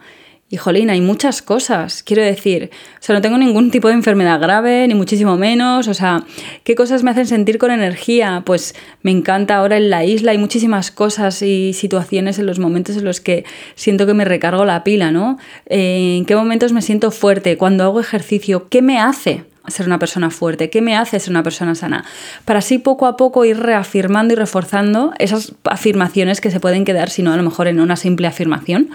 Y 0.49 0.55
jolín, 0.55 0.89
hay 0.89 1.01
muchas 1.01 1.41
cosas, 1.41 2.03
quiero 2.03 2.23
decir, 2.23 2.69
o 2.71 3.03
sea, 3.03 3.13
no 3.13 3.21
tengo 3.21 3.37
ningún 3.37 3.69
tipo 3.69 3.89
de 3.89 3.95
enfermedad 3.95 4.39
grave, 4.39 4.87
ni 4.87 4.95
muchísimo 4.95 5.35
menos, 5.35 5.89
o 5.89 5.93
sea, 5.93 6.23
¿qué 6.63 6.73
cosas 6.73 7.03
me 7.03 7.11
hacen 7.11 7.27
sentir 7.27 7.57
con 7.57 7.69
energía? 7.69 8.43
Pues 8.45 8.73
me 9.01 9.11
encanta 9.11 9.57
ahora 9.57 9.75
en 9.75 9.89
la 9.89 10.05
isla, 10.05 10.31
hay 10.31 10.37
muchísimas 10.37 10.89
cosas 10.89 11.41
y 11.41 11.73
situaciones 11.73 12.39
en 12.39 12.45
los 12.45 12.59
momentos 12.59 12.95
en 12.95 13.03
los 13.03 13.19
que 13.19 13.43
siento 13.75 14.05
que 14.05 14.13
me 14.13 14.23
recargo 14.23 14.63
la 14.63 14.85
pila, 14.85 15.11
¿no? 15.11 15.37
¿En 15.65 16.23
qué 16.23 16.37
momentos 16.37 16.71
me 16.71 16.81
siento 16.81 17.11
fuerte? 17.11 17.57
Cuando 17.57 17.83
hago 17.83 17.99
ejercicio, 17.99 18.69
¿qué 18.69 18.81
me 18.81 18.99
hace? 18.99 19.43
ser 19.67 19.85
una 19.85 19.99
persona 19.99 20.29
fuerte? 20.29 20.69
¿Qué 20.69 20.81
me 20.81 20.95
hace 20.95 21.19
ser 21.19 21.31
una 21.31 21.43
persona 21.43 21.75
sana? 21.75 22.05
Para 22.45 22.59
así 22.59 22.77
poco 22.77 23.05
a 23.05 23.17
poco 23.17 23.43
ir 23.43 23.59
reafirmando 23.59 24.33
y 24.33 24.37
reforzando 24.37 25.11
esas 25.19 25.55
afirmaciones 25.65 26.39
que 26.39 26.51
se 26.51 26.61
pueden 26.61 26.85
quedar, 26.85 27.09
si 27.09 27.21
no 27.21 27.33
a 27.33 27.35
lo 27.35 27.43
mejor 27.43 27.67
en 27.67 27.81
una 27.81 27.97
simple 27.97 28.27
afirmación 28.27 28.91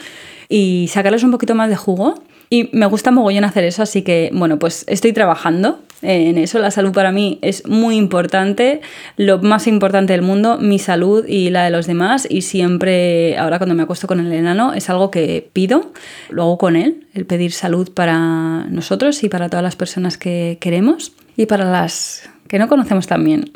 y 0.53 0.89
sacarles 0.89 1.25
un 1.25 1.31
poquito 1.31 1.55
más 1.55 1.71
de 1.71 1.77
jugo. 1.77 2.15
Y 2.51 2.69
me 2.73 2.85
gusta 2.85 3.11
mogollón 3.11 3.45
hacer 3.45 3.65
eso, 3.65 3.83
así 3.83 4.03
que 4.03 4.29
bueno, 4.35 4.59
pues 4.59 4.85
estoy 4.87 5.15
trabajando 5.15 5.81
en 6.03 6.37
eso. 6.37 6.59
La 6.59 6.71
salud 6.71 6.93
para 6.93 7.11
mí 7.11 7.39
es 7.41 7.67
muy 7.67 7.97
importante, 7.97 8.83
lo 9.17 9.39
más 9.39 9.67
importante 9.67 10.13
del 10.13 10.21
mundo, 10.21 10.59
mi 10.59 10.79
salud 10.79 11.25
y 11.27 11.49
la 11.49 11.65
de 11.65 11.71
los 11.71 11.87
demás. 11.87 12.27
Y 12.29 12.43
siempre, 12.43 13.39
ahora 13.39 13.57
cuando 13.59 13.75
me 13.75 13.85
acuesto 13.85 14.07
con 14.07 14.21
el 14.21 14.31
enano, 14.31 14.75
es 14.75 14.91
algo 14.91 15.11
que 15.11 15.49
pido, 15.55 15.93
lo 16.29 16.43
hago 16.43 16.59
con 16.59 16.77
él, 16.77 17.07
el 17.15 17.25
pedir 17.25 17.53
salud 17.53 17.91
para 17.91 18.67
nosotros 18.69 19.25
y 19.25 19.31
para 19.31 19.49
todas 19.49 19.63
las 19.63 19.77
personas 19.77 20.19
que 20.19 20.59
queremos 20.61 21.13
y 21.39 21.47
para 21.47 21.65
las 21.65 22.29
que 22.49 22.59
no 22.59 22.69
conocemos 22.69 23.07
también, 23.07 23.51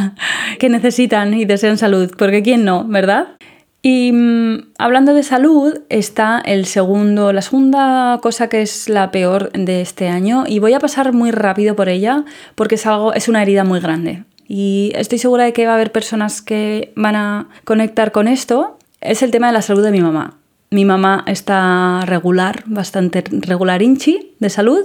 que 0.58 0.70
necesitan 0.70 1.34
y 1.34 1.44
desean 1.44 1.76
salud, 1.76 2.10
porque 2.16 2.42
quién 2.42 2.64
no, 2.64 2.84
¿verdad? 2.88 3.36
Y 3.82 4.10
mm, 4.12 4.72
hablando 4.78 5.14
de 5.14 5.22
salud, 5.22 5.80
está 5.88 6.40
el 6.44 6.66
segundo, 6.66 7.32
la 7.32 7.42
segunda 7.42 8.18
cosa 8.22 8.48
que 8.48 8.62
es 8.62 8.88
la 8.88 9.10
peor 9.10 9.52
de 9.52 9.80
este 9.80 10.08
año, 10.08 10.44
y 10.46 10.58
voy 10.58 10.74
a 10.74 10.80
pasar 10.80 11.12
muy 11.12 11.30
rápido 11.30 11.76
por 11.76 11.88
ella 11.88 12.24
porque 12.54 12.74
es 12.74 12.86
algo, 12.86 13.14
es 13.14 13.28
una 13.28 13.42
herida 13.42 13.64
muy 13.64 13.80
grande. 13.80 14.24
Y 14.48 14.92
estoy 14.94 15.18
segura 15.18 15.44
de 15.44 15.52
que 15.52 15.66
va 15.66 15.72
a 15.72 15.74
haber 15.74 15.92
personas 15.92 16.42
que 16.42 16.92
van 16.96 17.16
a 17.16 17.48
conectar 17.64 18.12
con 18.12 18.28
esto. 18.28 18.78
Es 19.00 19.22
el 19.22 19.30
tema 19.30 19.48
de 19.48 19.52
la 19.52 19.62
salud 19.62 19.84
de 19.84 19.90
mi 19.90 20.00
mamá. 20.00 20.38
Mi 20.70 20.84
mamá 20.84 21.22
está 21.26 22.02
regular, 22.06 22.64
bastante 22.66 23.22
regular 23.30 23.82
inchi 23.82 24.34
de 24.38 24.50
salud. 24.50 24.84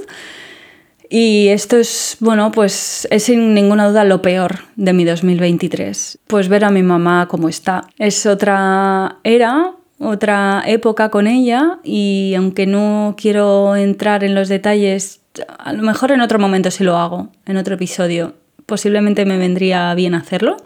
Y 1.16 1.50
esto 1.50 1.78
es, 1.78 2.18
bueno, 2.22 2.52
pues 2.52 3.08
es 3.12 3.26
sin 3.26 3.54
ninguna 3.54 3.88
duda 3.88 4.04
lo 4.04 4.24
peor 4.24 4.62
de 4.76 4.94
mi 4.94 5.06
2023. 5.06 6.18
Pues 6.26 6.48
ver 6.48 6.66
a 6.66 6.72
mi 6.72 6.82
mamá 6.82 7.28
como 7.28 7.50
está. 7.50 7.88
Es 8.00 8.26
otra 8.26 9.20
era, 9.24 9.76
otra 10.00 10.64
época 10.66 11.10
con 11.10 11.28
ella 11.28 11.78
y 11.84 12.34
aunque 12.36 12.66
no 12.66 13.14
quiero 13.16 13.76
entrar 13.76 14.24
en 14.24 14.34
los 14.34 14.50
detalles, 14.50 15.22
a 15.60 15.74
lo 15.74 15.84
mejor 15.84 16.12
en 16.12 16.22
otro 16.22 16.40
momento 16.40 16.72
sí 16.72 16.84
lo 16.84 16.98
hago, 16.98 17.30
en 17.46 17.58
otro 17.58 17.76
episodio. 17.76 18.34
Posiblemente 18.66 19.24
me 19.26 19.38
vendría 19.38 19.94
bien 19.94 20.16
hacerlo, 20.16 20.58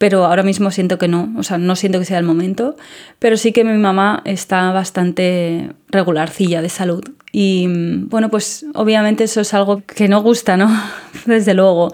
pero 0.00 0.24
ahora 0.24 0.42
mismo 0.42 0.70
siento 0.70 0.96
que 0.96 1.08
no, 1.08 1.30
o 1.36 1.42
sea, 1.42 1.58
no 1.58 1.76
siento 1.76 1.98
que 1.98 2.06
sea 2.06 2.16
el 2.16 2.24
momento, 2.24 2.74
pero 3.18 3.36
sí 3.36 3.52
que 3.52 3.64
mi 3.64 3.76
mamá 3.76 4.22
está 4.24 4.72
bastante 4.72 5.72
regularcilla 5.90 6.62
de 6.62 6.70
salud. 6.70 7.04
Y 7.32 7.66
bueno, 8.06 8.30
pues 8.30 8.64
obviamente 8.72 9.24
eso 9.24 9.42
es 9.42 9.52
algo 9.52 9.82
que 9.84 10.08
no 10.08 10.22
gusta, 10.22 10.56
¿no? 10.56 10.70
Desde 11.26 11.52
luego. 11.52 11.92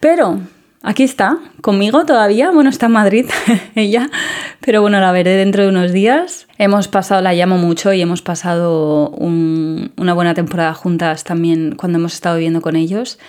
Pero 0.00 0.40
aquí 0.82 1.04
está, 1.04 1.38
conmigo 1.60 2.04
todavía, 2.04 2.50
bueno, 2.50 2.70
está 2.70 2.86
en 2.86 2.92
Madrid 2.92 3.26
ella, 3.76 4.10
pero 4.58 4.82
bueno, 4.82 4.98
la 4.98 5.12
veré 5.12 5.36
dentro 5.36 5.62
de 5.62 5.68
unos 5.68 5.92
días. 5.92 6.48
Hemos 6.58 6.88
pasado, 6.88 7.22
la 7.22 7.34
llamo 7.34 7.56
mucho 7.56 7.92
y 7.92 8.02
hemos 8.02 8.20
pasado 8.20 9.10
una 9.10 10.12
buena 10.12 10.34
temporada 10.34 10.74
juntas 10.74 11.22
también 11.22 11.76
cuando 11.76 12.00
hemos 12.00 12.14
estado 12.14 12.34
viviendo 12.34 12.60
con 12.60 12.74
ellos 12.74 13.20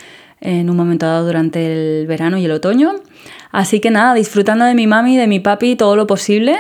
en 0.42 0.70
un 0.70 0.78
momento 0.78 1.06
dado 1.06 1.26
durante 1.26 2.00
el 2.02 2.08
verano 2.08 2.38
y 2.38 2.46
el 2.46 2.52
otoño. 2.52 2.96
Así 3.52 3.80
que 3.80 3.92
nada, 3.92 4.14
disfrutando 4.14 4.66
de 4.66 4.76
mi 4.76 4.88
mami 4.88 5.16
y 5.16 5.18
de 5.18 5.28
mi 5.28 5.40
papi 5.40 5.76
todo 5.76 5.96
lo 5.96 6.08
posible. 6.08 6.58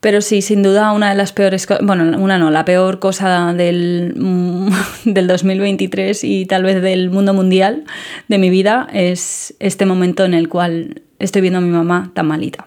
Pero 0.00 0.20
sí, 0.20 0.42
sin 0.42 0.62
duda, 0.62 0.92
una 0.92 1.10
de 1.10 1.16
las 1.16 1.32
peores 1.32 1.66
bueno, 1.82 2.18
una 2.18 2.38
no, 2.38 2.52
la 2.52 2.64
peor 2.64 3.00
cosa 3.00 3.52
del, 3.52 4.14
del 5.04 5.26
2023 5.26 6.22
y 6.22 6.46
tal 6.46 6.62
vez 6.62 6.80
del 6.80 7.10
mundo 7.10 7.34
mundial 7.34 7.84
de 8.28 8.38
mi 8.38 8.48
vida 8.48 8.86
es 8.92 9.54
este 9.58 9.86
momento 9.86 10.24
en 10.24 10.34
el 10.34 10.48
cual 10.48 11.02
estoy 11.18 11.42
viendo 11.42 11.58
a 11.58 11.62
mi 11.62 11.70
mamá 11.70 12.12
tan 12.14 12.28
malita. 12.28 12.66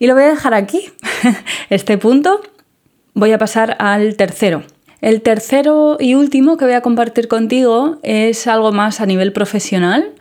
Y 0.00 0.06
lo 0.06 0.14
voy 0.14 0.24
a 0.24 0.28
dejar 0.28 0.54
aquí, 0.54 0.82
este 1.70 1.96
punto. 1.98 2.40
Voy 3.14 3.32
a 3.32 3.38
pasar 3.38 3.76
al 3.80 4.16
tercero. 4.16 4.62
El 5.00 5.22
tercero 5.22 5.96
y 6.00 6.14
último 6.14 6.56
que 6.56 6.64
voy 6.64 6.74
a 6.74 6.80
compartir 6.80 7.28
contigo 7.28 7.98
es 8.02 8.48
algo 8.48 8.72
más 8.72 9.00
a 9.00 9.06
nivel 9.06 9.32
profesional 9.32 10.12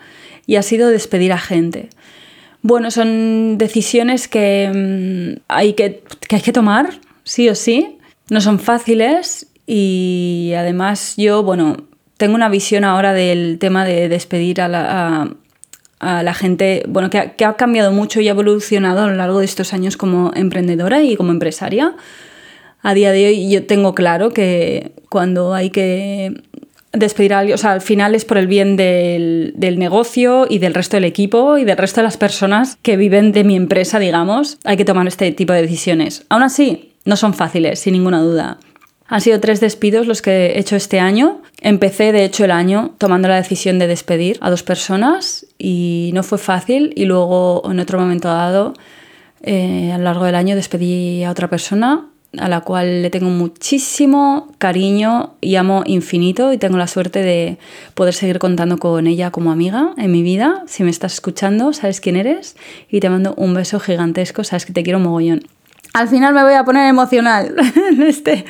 y 0.46 0.56
ha 0.56 0.62
sido 0.62 0.90
despedir 0.90 1.34
a 1.34 1.38
gente. 1.40 1.90
Bueno, 2.68 2.92
son 2.92 3.58
decisiones 3.58 4.28
que, 4.28 4.70
mm, 4.76 5.40
hay 5.48 5.72
que, 5.72 6.04
hay 6.30 6.42
que 6.42 6.52
tomar, 6.52 7.00
sí 7.24 7.48
o 7.48 7.56
sí. 7.56 7.98
No 8.30 8.42
son 8.42 8.60
fáciles 8.60 9.48
y 9.66 10.52
además 10.54 11.14
yo, 11.16 11.44
bueno, 11.44 11.78
tengo 12.18 12.36
una 12.36 12.50
visión 12.50 12.84
ahora 12.84 13.14
del 13.14 13.58
tema 13.58 13.86
de 13.86 14.10
despedir 14.10 14.60
a 14.60 14.68
la, 14.68 15.30
a, 16.02 16.24
la 16.24 16.34
gente, 16.34 16.84
bueno, 16.90 17.10
que 17.10 17.20
ha, 17.20 17.36
que 17.38 17.46
ha, 17.46 17.54
cambiado 17.54 17.94
mucho 17.94 18.20
y 18.20 18.28
ha 18.28 18.32
evolucionado 18.32 19.04
a 19.04 19.08
lo 19.08 19.16
largo 19.16 19.40
de 19.40 19.46
estos 19.46 19.72
años 19.74 19.96
como 19.96 20.34
emprendedora 20.36 21.02
y 21.02 21.16
como 21.16 21.32
empresaria 21.32 21.96
a 22.82 22.94
día 22.94 23.12
de 23.12 23.28
hoy 23.28 23.50
yo 23.50 23.66
tengo 23.66 23.96
claro 23.96 24.32
que 24.32 24.92
cuando 25.10 25.54
hay 25.54 25.70
que 25.70 26.42
despedir 26.94 27.34
a 27.34 27.40
alguien, 27.40 27.56
o 27.56 27.58
sea, 27.58 27.74
al 27.74 27.82
final 27.82 28.16
es 28.16 28.26
por 28.26 28.38
el 28.38 28.48
bien 28.48 28.76
del, 28.76 29.54
negocio 29.78 30.48
y 30.50 30.60
del 30.60 30.74
resto 30.74 30.98
del 30.98 31.06
equipo 31.06 31.58
y 31.58 31.66
del 31.66 31.78
resto 31.78 32.02
de 32.02 32.06
las 32.06 32.18
personas 32.18 32.78
que 32.82 32.98
viven 32.98 33.32
de 33.32 33.44
mi 33.44 33.56
empresa, 33.56 34.00
digamos, 34.00 34.58
hay 34.64 34.78
que 34.78 34.86
tomar 34.86 35.08
este 35.08 35.32
tipo 35.32 35.54
de 35.54 35.62
decisiones. 35.62 36.26
Aún 36.30 36.44
así, 36.44 36.94
no 37.06 37.16
son 37.16 37.34
fáciles, 37.34 37.80
sin 37.80 37.94
ninguna 37.94 38.22
duda. 38.22 38.58
Han 39.08 39.22
sido 39.22 39.40
tres 39.40 39.62
despidos 39.62 40.06
los 40.06 40.22
que 40.22 40.48
he 40.48 40.60
hecho 40.60 40.76
este 40.76 41.00
año. 41.00 41.42
Empecé, 41.62 42.12
de 42.12 42.26
hecho, 42.26 42.44
el 42.44 42.52
año 42.52 42.94
tomando 42.98 43.30
la 43.30 43.38
decisión 43.38 43.80
de 43.80 43.88
despedir 43.88 44.38
a 44.42 44.50
dos 44.50 44.64
personas 44.64 45.46
y 45.58 46.12
no 46.14 46.24
fue 46.24 46.38
fácil 46.38 46.92
y 46.96 47.06
luego 47.06 47.62
en 47.70 47.80
otro 47.80 48.00
momento 48.00 48.28
dado, 48.28 48.74
eh, 49.44 49.92
a 49.94 49.98
lo 49.98 50.04
largo 50.04 50.26
del 50.26 50.36
año, 50.36 50.56
despedí 50.56 51.24
a 51.24 51.32
otra 51.32 51.50
persona 51.50 52.10
a 52.38 52.50
la 52.50 52.62
cual 52.62 53.02
le 53.02 53.10
tengo 53.10 53.30
muchísimo 53.30 54.52
cariño 54.58 55.36
y 55.42 55.56
amo 55.56 55.84
infinito 55.86 56.52
y 56.52 56.58
tengo 56.58 56.78
la 56.78 56.88
suerte 56.88 57.22
de 57.22 57.58
poder 57.94 58.14
seguir 58.14 58.40
contando 58.40 58.78
con 58.78 59.08
ella 59.08 59.32
como 59.32 59.52
amiga 59.52 59.94
en 59.98 60.12
mi 60.12 60.24
vida. 60.24 60.64
Si 60.68 60.84
me 60.84 60.90
estás 60.90 61.14
escuchando, 61.14 61.74
sabes 61.74 62.02
quién 62.02 62.16
eres 62.16 62.56
y 62.90 63.00
te 63.00 63.10
mando 63.10 63.34
un 63.36 63.54
beso 63.54 63.80
gigantesco, 63.80 64.44
sabes 64.44 64.66
que 64.66 64.74
te 64.74 64.84
quiero 64.84 65.00
mogollón. 65.00 65.48
Al 65.94 66.08
final 66.10 66.34
me 66.34 66.44
voy 66.44 66.54
a 66.54 66.64
poner 66.64 66.88
emocional 66.88 67.56
en 67.92 68.02
este, 68.04 68.46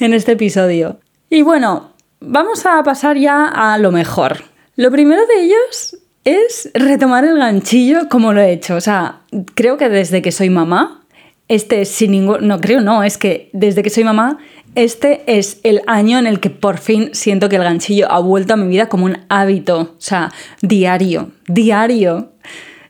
en 0.00 0.14
este 0.14 0.32
episodio. 0.32 0.98
Y 1.30 1.42
bueno, 1.42 1.92
vamos 2.20 2.64
a 2.66 2.82
pasar 2.82 3.16
ya 3.16 3.46
a 3.46 3.78
lo 3.78 3.92
mejor. 3.92 4.44
Lo 4.76 4.90
primero 4.90 5.22
de 5.26 5.42
ellos 5.44 5.98
es 6.24 6.70
retomar 6.74 7.24
el 7.24 7.38
ganchillo 7.38 8.08
como 8.08 8.32
lo 8.32 8.40
he 8.40 8.52
hecho. 8.52 8.76
O 8.76 8.80
sea, 8.80 9.20
creo 9.54 9.76
que 9.76 9.88
desde 9.88 10.22
que 10.22 10.32
soy 10.32 10.50
mamá, 10.50 11.02
este 11.48 11.84
sin 11.84 12.12
ningún... 12.12 12.46
No 12.46 12.60
creo, 12.60 12.80
no, 12.80 13.02
es 13.02 13.18
que 13.18 13.50
desde 13.52 13.82
que 13.82 13.90
soy 13.90 14.04
mamá, 14.04 14.38
este 14.74 15.22
es 15.26 15.58
el 15.64 15.82
año 15.86 16.18
en 16.18 16.26
el 16.26 16.40
que 16.40 16.50
por 16.50 16.78
fin 16.78 17.10
siento 17.12 17.48
que 17.48 17.56
el 17.56 17.64
ganchillo 17.64 18.10
ha 18.10 18.20
vuelto 18.20 18.54
a 18.54 18.56
mi 18.56 18.68
vida 18.68 18.88
como 18.88 19.06
un 19.06 19.18
hábito. 19.28 19.80
O 19.80 20.00
sea, 20.00 20.30
diario, 20.62 21.30
diario. 21.46 22.32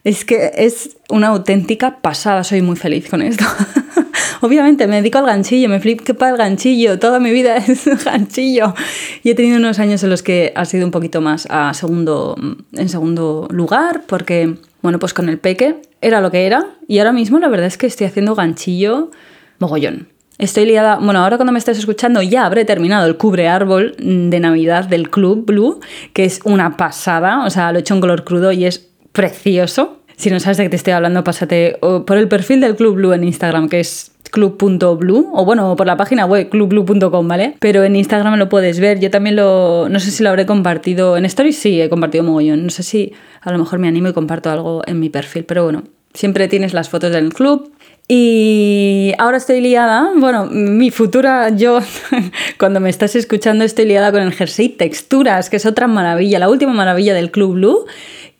Es 0.04 0.24
que 0.24 0.52
es 0.54 0.96
una 1.08 1.28
auténtica 1.28 2.00
pasada, 2.00 2.44
soy 2.44 2.62
muy 2.62 2.76
feliz 2.76 3.08
con 3.08 3.22
esto. 3.22 3.44
Obviamente 4.40 4.86
me 4.86 4.96
dedico 4.96 5.18
al 5.18 5.26
ganchillo, 5.26 5.68
me 5.68 5.80
flip 5.80 6.00
que 6.00 6.14
para 6.14 6.32
el 6.32 6.36
ganchillo, 6.36 6.98
toda 6.98 7.20
mi 7.20 7.30
vida 7.30 7.56
es 7.66 8.04
ganchillo. 8.04 8.74
Y 9.22 9.30
he 9.30 9.34
tenido 9.34 9.56
unos 9.58 9.78
años 9.78 10.02
en 10.02 10.10
los 10.10 10.22
que 10.22 10.52
ha 10.54 10.64
sido 10.64 10.84
un 10.84 10.90
poquito 10.90 11.20
más 11.20 11.46
a 11.50 11.74
segundo, 11.74 12.36
en 12.72 12.88
segundo 12.88 13.48
lugar, 13.50 14.02
porque, 14.06 14.54
bueno, 14.82 14.98
pues 14.98 15.14
con 15.14 15.28
el 15.28 15.38
peque 15.38 15.82
era 16.00 16.20
lo 16.20 16.30
que 16.30 16.46
era. 16.46 16.66
Y 16.86 16.98
ahora 16.98 17.12
mismo 17.12 17.38
la 17.38 17.48
verdad 17.48 17.66
es 17.66 17.76
que 17.76 17.86
estoy 17.86 18.06
haciendo 18.06 18.34
ganchillo 18.34 19.10
mogollón. 19.58 20.08
Estoy 20.38 20.66
liada, 20.66 20.96
bueno, 20.96 21.18
ahora 21.20 21.36
cuando 21.36 21.52
me 21.52 21.58
estés 21.58 21.78
escuchando 21.78 22.22
ya 22.22 22.46
habré 22.46 22.64
terminado 22.64 23.08
el 23.08 23.16
cubre 23.16 23.48
árbol 23.48 23.96
de 23.98 24.38
Navidad 24.38 24.84
del 24.84 25.10
Club 25.10 25.44
Blue, 25.44 25.80
que 26.12 26.24
es 26.24 26.40
una 26.44 26.76
pasada, 26.76 27.44
o 27.44 27.50
sea, 27.50 27.72
lo 27.72 27.78
he 27.78 27.80
hecho 27.80 27.94
en 27.94 28.00
color 28.00 28.22
crudo 28.22 28.52
y 28.52 28.64
es 28.64 28.88
precioso. 29.10 29.97
Si 30.18 30.30
no 30.30 30.40
sabes 30.40 30.56
de 30.56 30.64
qué 30.64 30.70
te 30.70 30.76
estoy 30.76 30.94
hablando, 30.94 31.22
pásate 31.22 31.78
por 31.80 32.18
el 32.18 32.26
perfil 32.26 32.60
del 32.60 32.74
Club 32.74 32.96
Blue 32.96 33.12
en 33.12 33.22
Instagram, 33.22 33.68
que 33.68 33.78
es 33.78 34.10
club.blue 34.32 35.30
o 35.32 35.44
bueno, 35.44 35.76
por 35.76 35.86
la 35.86 35.96
página 35.96 36.26
web 36.26 36.48
clubblue.com, 36.48 37.28
¿vale? 37.28 37.54
Pero 37.60 37.84
en 37.84 37.94
Instagram 37.94 38.36
lo 38.36 38.48
puedes 38.48 38.80
ver. 38.80 38.98
Yo 38.98 39.12
también 39.12 39.36
lo, 39.36 39.88
no 39.88 40.00
sé 40.00 40.10
si 40.10 40.24
lo 40.24 40.30
habré 40.30 40.44
compartido 40.44 41.16
en 41.16 41.24
Stories, 41.24 41.56
sí, 41.56 41.80
he 41.80 41.88
compartido 41.88 42.24
mogollón. 42.24 42.64
No 42.64 42.70
sé 42.70 42.82
si 42.82 43.12
a 43.42 43.52
lo 43.52 43.58
mejor 43.58 43.78
me 43.78 43.86
animo 43.86 44.08
y 44.08 44.12
comparto 44.12 44.50
algo 44.50 44.82
en 44.88 44.98
mi 44.98 45.08
perfil, 45.08 45.44
pero 45.44 45.62
bueno, 45.62 45.84
siempre 46.14 46.48
tienes 46.48 46.74
las 46.74 46.88
fotos 46.88 47.12
del 47.12 47.32
club. 47.32 47.70
Y 48.08 49.12
ahora 49.18 49.36
estoy 49.36 49.60
liada, 49.60 50.10
bueno, 50.16 50.46
mi 50.46 50.90
futura 50.90 51.50
yo, 51.50 51.78
cuando 52.58 52.80
me 52.80 52.90
estás 52.90 53.14
escuchando, 53.14 53.64
estoy 53.64 53.84
liada 53.84 54.10
con 54.10 54.22
el 54.22 54.32
jersey 54.32 54.70
texturas, 54.70 55.48
que 55.48 55.58
es 55.58 55.66
otra 55.66 55.86
maravilla, 55.86 56.40
la 56.40 56.48
última 56.48 56.72
maravilla 56.72 57.14
del 57.14 57.30
Club 57.30 57.52
Blue 57.52 57.86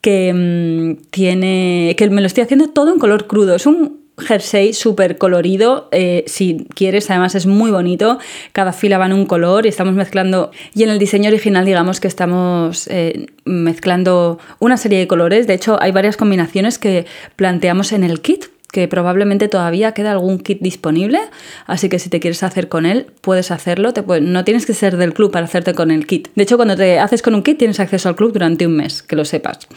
que 0.00 0.32
mm, 0.32 1.10
tiene. 1.10 1.94
que 1.96 2.10
me 2.10 2.20
lo 2.20 2.26
estoy 2.26 2.44
haciendo 2.44 2.68
todo 2.68 2.92
en 2.92 2.98
color 2.98 3.26
crudo. 3.26 3.54
Es 3.54 3.66
un 3.66 4.08
jersey 4.18 4.72
súper 4.72 5.16
colorido, 5.18 5.88
eh, 5.92 6.24
si 6.26 6.66
quieres, 6.74 7.10
además 7.10 7.34
es 7.34 7.46
muy 7.46 7.70
bonito, 7.70 8.18
cada 8.52 8.72
fila 8.72 8.98
va 8.98 9.06
en 9.06 9.12
un 9.12 9.26
color 9.26 9.66
y 9.66 9.68
estamos 9.68 9.94
mezclando, 9.94 10.50
y 10.74 10.82
en 10.82 10.90
el 10.90 10.98
diseño 10.98 11.28
original 11.28 11.64
digamos 11.64 12.00
que 12.00 12.08
estamos 12.08 12.88
eh, 12.88 13.26
mezclando 13.44 14.38
una 14.58 14.76
serie 14.76 14.98
de 14.98 15.06
colores, 15.06 15.46
de 15.46 15.54
hecho 15.54 15.80
hay 15.80 15.92
varias 15.92 16.16
combinaciones 16.16 16.78
que 16.78 17.06
planteamos 17.36 17.92
en 17.92 18.04
el 18.04 18.20
kit, 18.20 18.46
que 18.72 18.86
probablemente 18.88 19.48
todavía 19.48 19.92
queda 19.92 20.12
algún 20.12 20.38
kit 20.38 20.60
disponible, 20.60 21.20
así 21.66 21.88
que 21.88 21.98
si 21.98 22.10
te 22.10 22.20
quieres 22.20 22.42
hacer 22.42 22.68
con 22.68 22.86
él, 22.86 23.06
puedes 23.20 23.50
hacerlo, 23.50 23.92
te 23.92 24.02
no 24.20 24.44
tienes 24.44 24.66
que 24.66 24.74
ser 24.74 24.96
del 24.96 25.14
club 25.14 25.30
para 25.30 25.46
hacerte 25.46 25.74
con 25.74 25.90
el 25.90 26.06
kit. 26.06 26.28
De 26.34 26.42
hecho, 26.42 26.56
cuando 26.56 26.76
te 26.76 26.98
haces 26.98 27.22
con 27.22 27.34
un 27.34 27.42
kit 27.42 27.58
tienes 27.58 27.80
acceso 27.80 28.08
al 28.08 28.16
club 28.16 28.32
durante 28.32 28.66
un 28.66 28.76
mes, 28.76 29.02
que 29.02 29.16
lo 29.16 29.24
sepas. 29.24 29.68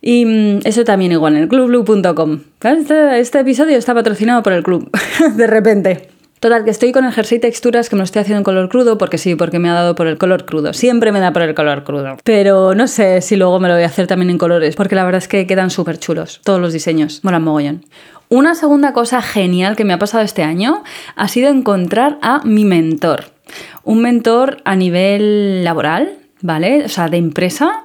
Y 0.00 0.24
mm, 0.24 0.60
eso 0.64 0.84
también 0.84 1.12
igual 1.12 1.36
en 1.36 1.42
el 1.42 1.48
clubblue.com. 1.48 2.40
Este, 2.62 3.20
este 3.20 3.40
episodio 3.40 3.76
está 3.76 3.94
patrocinado 3.94 4.42
por 4.42 4.52
el 4.52 4.62
club, 4.62 4.90
de 5.36 5.46
repente. 5.46 6.11
Total, 6.42 6.64
que 6.64 6.70
estoy 6.70 6.90
con 6.90 7.04
el 7.04 7.12
jersey 7.12 7.38
texturas 7.38 7.88
que 7.88 7.94
me 7.94 8.00
lo 8.00 8.04
estoy 8.04 8.22
haciendo 8.22 8.38
en 8.38 8.42
color 8.42 8.68
crudo 8.68 8.98
porque 8.98 9.16
sí, 9.16 9.36
porque 9.36 9.60
me 9.60 9.70
ha 9.70 9.74
dado 9.74 9.94
por 9.94 10.08
el 10.08 10.18
color 10.18 10.44
crudo. 10.44 10.72
Siempre 10.72 11.12
me 11.12 11.20
da 11.20 11.32
por 11.32 11.42
el 11.42 11.54
color 11.54 11.84
crudo. 11.84 12.16
Pero 12.24 12.74
no 12.74 12.88
sé 12.88 13.20
si 13.20 13.36
luego 13.36 13.60
me 13.60 13.68
lo 13.68 13.74
voy 13.74 13.84
a 13.84 13.86
hacer 13.86 14.08
también 14.08 14.28
en 14.28 14.38
colores 14.38 14.74
porque 14.74 14.96
la 14.96 15.04
verdad 15.04 15.18
es 15.18 15.28
que 15.28 15.46
quedan 15.46 15.70
súper 15.70 16.00
chulos. 16.00 16.40
Todos 16.42 16.58
los 16.58 16.72
diseños. 16.72 17.20
Molan 17.22 17.44
mogollón. 17.44 17.84
Una 18.28 18.56
segunda 18.56 18.92
cosa 18.92 19.22
genial 19.22 19.76
que 19.76 19.84
me 19.84 19.92
ha 19.92 20.00
pasado 20.00 20.24
este 20.24 20.42
año 20.42 20.82
ha 21.14 21.28
sido 21.28 21.48
encontrar 21.48 22.18
a 22.22 22.40
mi 22.42 22.64
mentor. 22.64 23.26
Un 23.84 24.02
mentor 24.02 24.62
a 24.64 24.74
nivel 24.74 25.62
laboral, 25.62 26.18
¿vale? 26.40 26.84
O 26.84 26.88
sea, 26.88 27.08
de 27.08 27.18
empresa, 27.18 27.84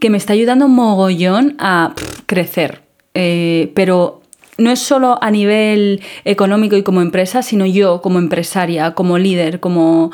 que 0.00 0.10
me 0.10 0.16
está 0.16 0.32
ayudando 0.32 0.66
mogollón 0.66 1.54
a 1.60 1.94
crecer. 2.26 2.82
Eh, 3.14 3.70
pero 3.76 4.21
no 4.62 4.70
es 4.70 4.78
solo 4.78 5.18
a 5.20 5.30
nivel 5.30 6.00
económico 6.24 6.76
y 6.76 6.82
como 6.82 7.02
empresa, 7.02 7.42
sino 7.42 7.66
yo 7.66 8.00
como 8.00 8.18
empresaria, 8.18 8.92
como 8.92 9.18
líder, 9.18 9.60
como... 9.60 10.10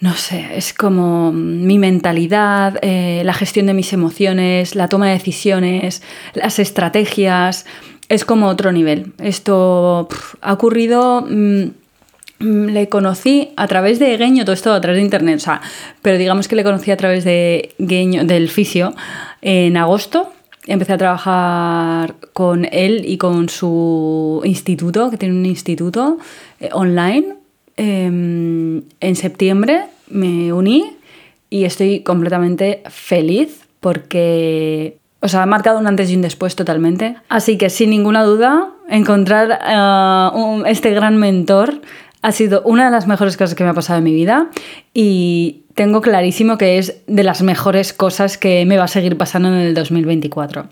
No 0.00 0.14
sé, 0.14 0.50
es 0.54 0.72
como 0.72 1.32
mi 1.32 1.76
mentalidad, 1.76 2.78
eh, 2.82 3.22
la 3.24 3.34
gestión 3.34 3.66
de 3.66 3.74
mis 3.74 3.92
emociones, 3.92 4.76
la 4.76 4.88
toma 4.88 5.06
de 5.08 5.14
decisiones, 5.14 6.04
las 6.34 6.60
estrategias, 6.60 7.66
es 8.08 8.24
como 8.24 8.46
otro 8.46 8.70
nivel. 8.70 9.12
Esto 9.18 10.08
ha 10.40 10.52
ocurrido... 10.52 11.26
Mm, 11.28 11.70
mm, 12.38 12.66
le 12.66 12.88
conocí 12.88 13.50
a 13.56 13.66
través 13.66 13.98
de 13.98 14.16
Geño, 14.16 14.44
todo 14.44 14.52
esto 14.52 14.72
a 14.72 14.80
través 14.80 14.98
de 14.98 15.04
internet, 15.04 15.38
o 15.38 15.40
sea, 15.40 15.60
pero 16.00 16.16
digamos 16.16 16.46
que 16.46 16.54
le 16.54 16.62
conocí 16.62 16.92
a 16.92 16.96
través 16.96 17.24
de 17.24 17.74
del 17.78 18.48
fisio, 18.48 18.94
en 19.42 19.76
agosto 19.76 20.32
empecé 20.72 20.92
a 20.92 20.98
trabajar 20.98 22.14
con 22.32 22.66
él 22.70 23.02
y 23.06 23.18
con 23.18 23.48
su 23.48 24.40
instituto, 24.44 25.10
que 25.10 25.16
tiene 25.16 25.34
un 25.34 25.46
instituto 25.46 26.18
eh, 26.60 26.68
online. 26.72 27.34
Em, 27.76 28.82
en 29.00 29.16
septiembre 29.16 29.84
me 30.10 30.52
uní 30.52 30.84
y 31.50 31.64
estoy 31.64 32.00
completamente 32.00 32.82
feliz 32.90 33.60
porque, 33.80 34.98
o 35.20 35.28
sea, 35.28 35.42
ha 35.42 35.46
marcado 35.46 35.78
un 35.78 35.86
antes 35.86 36.10
y 36.10 36.16
un 36.16 36.22
después 36.22 36.56
totalmente. 36.56 37.16
Así 37.28 37.56
que 37.56 37.70
sin 37.70 37.90
ninguna 37.90 38.24
duda, 38.24 38.70
encontrar 38.88 39.60
uh, 40.34 40.64
este 40.66 40.90
gran 40.90 41.16
mentor 41.16 41.80
ha 42.20 42.32
sido 42.32 42.62
una 42.62 42.86
de 42.86 42.90
las 42.90 43.06
mejores 43.06 43.36
cosas 43.36 43.54
que 43.54 43.64
me 43.64 43.70
ha 43.70 43.74
pasado 43.74 43.98
en 43.98 44.04
mi 44.04 44.12
vida 44.12 44.48
y 44.92 45.62
tengo 45.78 46.00
clarísimo 46.00 46.58
que 46.58 46.78
es 46.78 47.02
de 47.06 47.22
las 47.22 47.40
mejores 47.40 47.92
cosas 47.92 48.36
que 48.36 48.66
me 48.66 48.76
va 48.76 48.84
a 48.84 48.88
seguir 48.88 49.16
pasando 49.16 49.46
en 49.46 49.60
el 49.60 49.74
2024. 49.74 50.66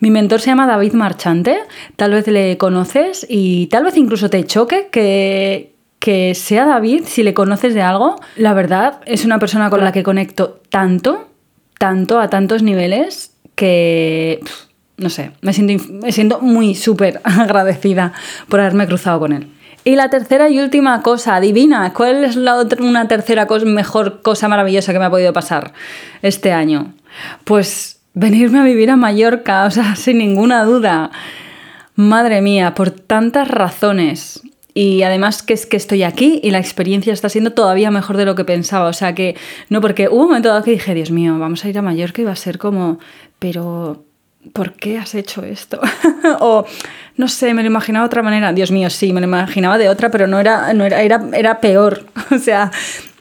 Mi 0.00 0.10
mentor 0.10 0.40
se 0.40 0.46
llama 0.46 0.66
David 0.66 0.94
Marchante, 0.94 1.58
tal 1.96 2.12
vez 2.12 2.26
le 2.26 2.56
conoces 2.56 3.26
y 3.28 3.66
tal 3.66 3.84
vez 3.84 3.98
incluso 3.98 4.30
te 4.30 4.42
choque 4.46 4.88
que, 4.90 5.74
que 5.98 6.34
sea 6.34 6.64
David, 6.64 7.02
si 7.04 7.22
le 7.22 7.34
conoces 7.34 7.74
de 7.74 7.82
algo, 7.82 8.16
la 8.36 8.54
verdad 8.54 9.00
es 9.04 9.26
una 9.26 9.38
persona 9.38 9.68
con 9.68 9.84
la 9.84 9.92
que 9.92 10.02
conecto 10.02 10.62
tanto, 10.70 11.28
tanto, 11.78 12.18
a 12.18 12.30
tantos 12.30 12.62
niveles, 12.62 13.36
que, 13.56 14.40
no 14.96 15.10
sé, 15.10 15.32
me 15.42 15.52
siento, 15.52 15.84
me 15.92 16.12
siento 16.12 16.40
muy 16.40 16.74
súper 16.74 17.20
agradecida 17.24 18.14
por 18.48 18.60
haberme 18.60 18.86
cruzado 18.86 19.20
con 19.20 19.34
él. 19.34 19.48
Y 19.86 19.94
la 19.94 20.10
tercera 20.10 20.50
y 20.50 20.58
última 20.58 21.00
cosa, 21.00 21.36
adivina, 21.36 21.92
¿cuál 21.92 22.24
es 22.24 22.34
la 22.34 22.56
otra, 22.56 22.82
una 22.84 23.06
tercera 23.06 23.46
cosa, 23.46 23.66
mejor 23.66 24.20
cosa 24.20 24.48
maravillosa 24.48 24.92
que 24.92 24.98
me 24.98 25.04
ha 25.04 25.10
podido 25.10 25.32
pasar 25.32 25.74
este 26.22 26.52
año? 26.52 26.92
Pues 27.44 28.00
venirme 28.12 28.58
a 28.58 28.64
vivir 28.64 28.90
a 28.90 28.96
Mallorca, 28.96 29.64
o 29.64 29.70
sea, 29.70 29.94
sin 29.94 30.18
ninguna 30.18 30.64
duda. 30.64 31.12
Madre 31.94 32.40
mía, 32.40 32.74
por 32.74 32.90
tantas 32.90 33.46
razones. 33.46 34.42
Y 34.74 35.04
además 35.04 35.44
que 35.44 35.54
es 35.54 35.66
que 35.66 35.76
estoy 35.76 36.02
aquí 36.02 36.40
y 36.42 36.50
la 36.50 36.58
experiencia 36.58 37.12
está 37.12 37.28
siendo 37.28 37.52
todavía 37.52 37.92
mejor 37.92 38.16
de 38.16 38.24
lo 38.24 38.34
que 38.34 38.44
pensaba. 38.44 38.88
O 38.88 38.92
sea 38.92 39.14
que, 39.14 39.36
no, 39.68 39.80
porque 39.80 40.08
hubo 40.08 40.22
un 40.22 40.28
momento 40.30 40.48
dado 40.48 40.64
que 40.64 40.72
dije, 40.72 40.94
Dios 40.94 41.12
mío, 41.12 41.38
vamos 41.38 41.64
a 41.64 41.68
ir 41.68 41.78
a 41.78 41.82
Mallorca 41.82 42.22
y 42.22 42.24
va 42.24 42.32
a 42.32 42.36
ser 42.36 42.58
como, 42.58 42.98
pero, 43.38 44.02
¿por 44.52 44.72
qué 44.72 44.98
has 44.98 45.14
hecho 45.14 45.44
esto? 45.44 45.80
o, 46.40 46.64
no 47.16 47.28
sé, 47.28 47.54
me 47.54 47.62
lo 47.62 47.68
imaginaba 47.68 48.04
de 48.04 48.06
otra 48.06 48.22
manera. 48.22 48.52
Dios 48.52 48.70
mío, 48.70 48.90
sí, 48.90 49.12
me 49.12 49.20
lo 49.20 49.26
imaginaba 49.26 49.78
de 49.78 49.88
otra, 49.88 50.10
pero 50.10 50.26
no 50.26 50.38
era, 50.38 50.72
no 50.74 50.84
era, 50.84 51.02
era, 51.02 51.60
peor. 51.60 52.06
o 52.30 52.38
sea, 52.38 52.70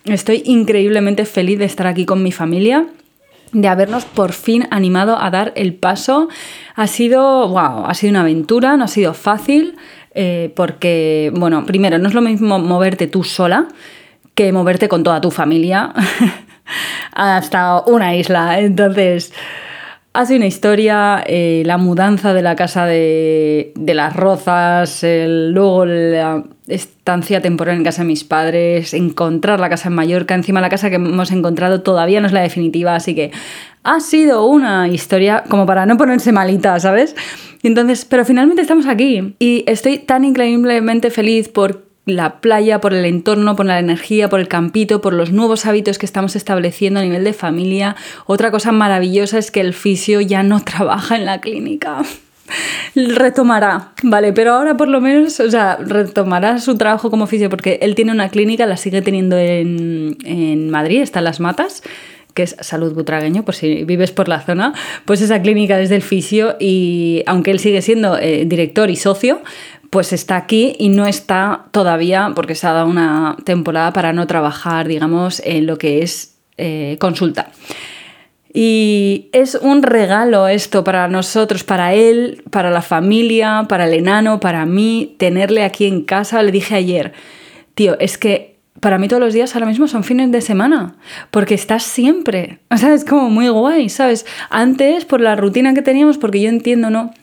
estoy 0.06 0.44
increíblemente 0.46 1.26
feliz 1.26 1.60
de 1.60 1.66
estar 1.66 1.88
aquí 1.88 2.06
con 2.06 2.24
mi 2.24 2.32
familia 2.32 2.86
de 3.52 3.68
habernos 3.70 4.04
por 4.04 4.34
fin 4.34 4.68
animado 4.70 5.18
a 5.18 5.30
dar 5.30 5.54
el 5.56 5.74
paso. 5.74 6.28
Ha 6.76 6.88
sido, 6.88 7.48
wow, 7.48 7.86
ha 7.86 7.94
sido 7.94 8.12
una 8.12 8.22
aventura, 8.22 8.76
no 8.76 8.84
ha 8.84 8.90
sido 8.90 9.14
fácil, 9.14 9.78
eh, 10.14 10.52
porque, 10.56 11.32
bueno, 11.34 11.66
primero, 11.66 11.98
no 11.98 12.10
es 12.10 12.14
lo 12.14 12.22
mismo 12.22 12.60
moverte 12.60 13.08
tú 13.08 13.24
sola 13.24 13.68
que 14.34 14.52
moverte 14.52 14.90
con 14.90 15.04
toda 15.04 15.22
tu 15.22 15.32
familia 15.32 15.94
hasta 17.14 17.82
una 17.86 18.16
isla. 18.16 18.60
Entonces, 18.60 19.32
ha 20.16 20.26
sido 20.26 20.38
una 20.38 20.48
historia, 20.48 21.22
eh, 21.28 21.64
la 21.66 21.78
mudanza 21.78 22.34
de 22.34 22.42
la 22.42 22.56
casa 22.56 22.86
de, 22.86 23.74
las 23.76 24.16
Rozas, 24.16 25.04
luego 25.04 25.86
la 25.86 26.44
estancia 26.68 27.42
temporal 27.42 27.76
en 27.76 27.84
casa 27.84 28.04
de 28.04 28.08
mis 28.08 28.24
padres, 28.24 28.94
encontrar 28.94 29.60
la 29.60 29.70
casa 29.70 29.90
en 29.90 29.96
Mallorca, 29.96 30.34
encima 30.34 30.62
la 30.62 30.70
casa 30.70 30.90
que 30.90 30.96
hemos 30.96 31.32
encontrado 31.32 31.82
todavía 31.82 32.22
no 32.22 32.28
es 32.28 32.34
la 32.34 32.42
definitiva, 32.42 32.96
así 32.96 33.14
que 33.14 33.32
ha 33.84 34.00
sido 34.00 34.46
una 34.46 34.88
historia 34.88 35.44
como 35.50 35.66
para 35.66 35.86
no 35.86 35.98
ponerse 35.98 36.32
malita, 36.32 36.80
¿sabes? 36.80 37.14
Entonces, 37.62 38.06
pero 38.06 38.24
finalmente 38.24 38.62
estamos 38.62 38.88
aquí 38.88 39.36
y 39.38 39.66
estoy 39.68 39.98
tan 39.98 40.24
increíblemente 40.24 41.12
feliz 41.12 41.50
por 41.50 41.84
la 42.06 42.40
playa, 42.40 42.80
por 42.82 42.94
el 42.94 43.06
entorno, 43.06 43.56
por 43.56 43.66
la 43.66 43.80
energía, 43.80 44.30
por 44.30 44.40
el 44.40 44.48
campito, 44.48 45.02
por 45.02 45.14
los 45.14 45.32
nuevos 45.32 45.66
hábitos 45.66 45.98
que 45.98 46.06
estamos 46.06 46.36
estableciendo 46.36 47.00
a 47.00 47.04
nivel 47.04 47.24
de 47.24 47.34
familia. 47.34 47.96
Otra 48.28 48.52
cosa 48.52 48.72
maravillosa 48.72 49.38
es 49.38 49.52
que 49.52 49.62
el 49.62 49.74
fisio 49.74 50.22
ya 50.22 50.44
no 50.44 50.60
trabaja 50.64 51.16
en 51.16 51.26
la 51.26 51.42
clínica. 51.42 52.04
Retomará, 52.96 53.94
vale, 54.04 54.32
pero 54.32 54.54
ahora 54.54 54.78
por 54.78 54.88
lo 54.88 55.02
menos, 55.02 55.40
o 55.40 55.50
sea, 55.50 55.78
retomará 55.78 56.60
su 56.60 56.78
trabajo 56.78 57.10
como 57.10 57.26
fisio 57.26 57.50
porque 57.50 57.80
él 57.82 57.96
tiene 57.96 58.12
una 58.12 58.30
clínica, 58.30 58.68
la 58.68 58.78
sigue 58.78 59.02
teniendo 59.02 59.36
en, 59.36 60.16
en 60.24 60.70
Madrid, 60.70 61.02
está 61.02 61.20
en 61.20 61.26
Las 61.26 61.40
Matas, 61.40 61.82
que 62.36 62.44
es 62.44 62.56
Salud 62.60 62.94
Butragueño, 62.94 63.44
por 63.44 63.56
si 63.56 63.86
vives 63.86 64.12
por 64.12 64.28
la 64.28 64.42
zona, 64.42 64.74
pues 65.06 65.22
esa 65.22 65.42
clínica 65.42 65.80
es 65.80 65.90
del 65.90 66.02
fisio 66.02 66.58
y 66.60 67.24
aunque 67.26 67.50
él 67.50 67.60
sigue 67.60 67.82
siendo 67.82 68.18
eh, 68.18 68.44
director 68.46 68.92
y 68.92 68.98
socio, 68.98 69.42
pues 69.96 70.12
está 70.12 70.36
aquí 70.36 70.76
y 70.78 70.90
no 70.90 71.06
está 71.06 71.68
todavía, 71.72 72.34
porque 72.36 72.54
se 72.54 72.68
ha 72.68 72.74
dado 72.74 72.86
una 72.86 73.38
temporada 73.46 73.94
para 73.94 74.12
no 74.12 74.28
trabajar, 74.28 74.90
digamos, 74.90 75.42
en 75.46 75.66
lo 75.66 75.78
que 75.78 76.02
es 76.02 76.36
eh, 76.58 76.98
consulta. 77.00 77.50
Y 78.54 79.30
es 79.32 79.56
un 79.56 79.84
regalo 79.84 80.50
esto 80.50 80.84
para 80.84 81.08
nosotros, 81.08 81.64
para 81.64 81.94
él, 81.94 82.44
para 82.52 82.72
la 82.72 82.82
familia, 82.82 83.68
para 83.70 83.86
el 83.86 83.94
enano, 83.94 84.42
para 84.42 84.66
mí, 84.66 85.16
tenerle 85.18 85.64
aquí 85.64 85.86
en 85.86 86.02
casa. 86.02 86.44
Le 86.44 86.52
dije 86.52 86.76
ayer, 86.76 87.14
tío, 87.74 87.98
es 87.98 88.18
que 88.18 88.58
para 88.82 88.98
mí 88.98 89.08
todos 89.08 89.22
los 89.22 89.34
días 89.34 89.56
ahora 89.56 89.68
mismo 89.68 89.88
son 89.88 90.04
fines 90.04 90.30
de 90.30 90.42
semana, 90.42 90.98
porque 91.32 91.54
estás 91.54 91.84
siempre. 91.84 92.60
O 92.70 92.76
sea, 92.76 92.94
es 92.94 93.06
como 93.06 93.30
muy 93.30 93.48
guay, 93.48 93.88
¿sabes? 93.88 94.26
Antes, 94.50 95.06
por 95.06 95.22
la 95.22 95.38
rutina 95.38 95.74
que 95.74 95.82
teníamos, 95.82 96.18
porque 96.18 96.42
yo 96.42 96.50
entiendo, 96.50 96.90
¿no? 96.90 97.14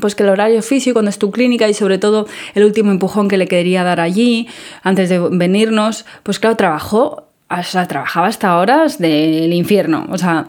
Pues 0.00 0.14
que 0.14 0.22
el 0.22 0.28
horario 0.28 0.62
físico, 0.62 0.94
cuando 0.94 1.10
es 1.10 1.18
tu 1.18 1.30
clínica 1.30 1.68
y 1.68 1.74
sobre 1.74 1.98
todo 1.98 2.26
el 2.54 2.64
último 2.64 2.90
empujón 2.90 3.28
que 3.28 3.36
le 3.36 3.46
quería 3.46 3.84
dar 3.84 4.00
allí 4.00 4.48
antes 4.82 5.08
de 5.08 5.18
venirnos, 5.18 6.04
pues 6.22 6.38
claro, 6.38 6.56
trabajó, 6.56 7.28
o 7.48 7.86
trabajaba 7.86 8.26
hasta 8.26 8.58
horas 8.58 8.98
del 8.98 9.52
infierno, 9.52 10.06
o 10.10 10.18
sea, 10.18 10.46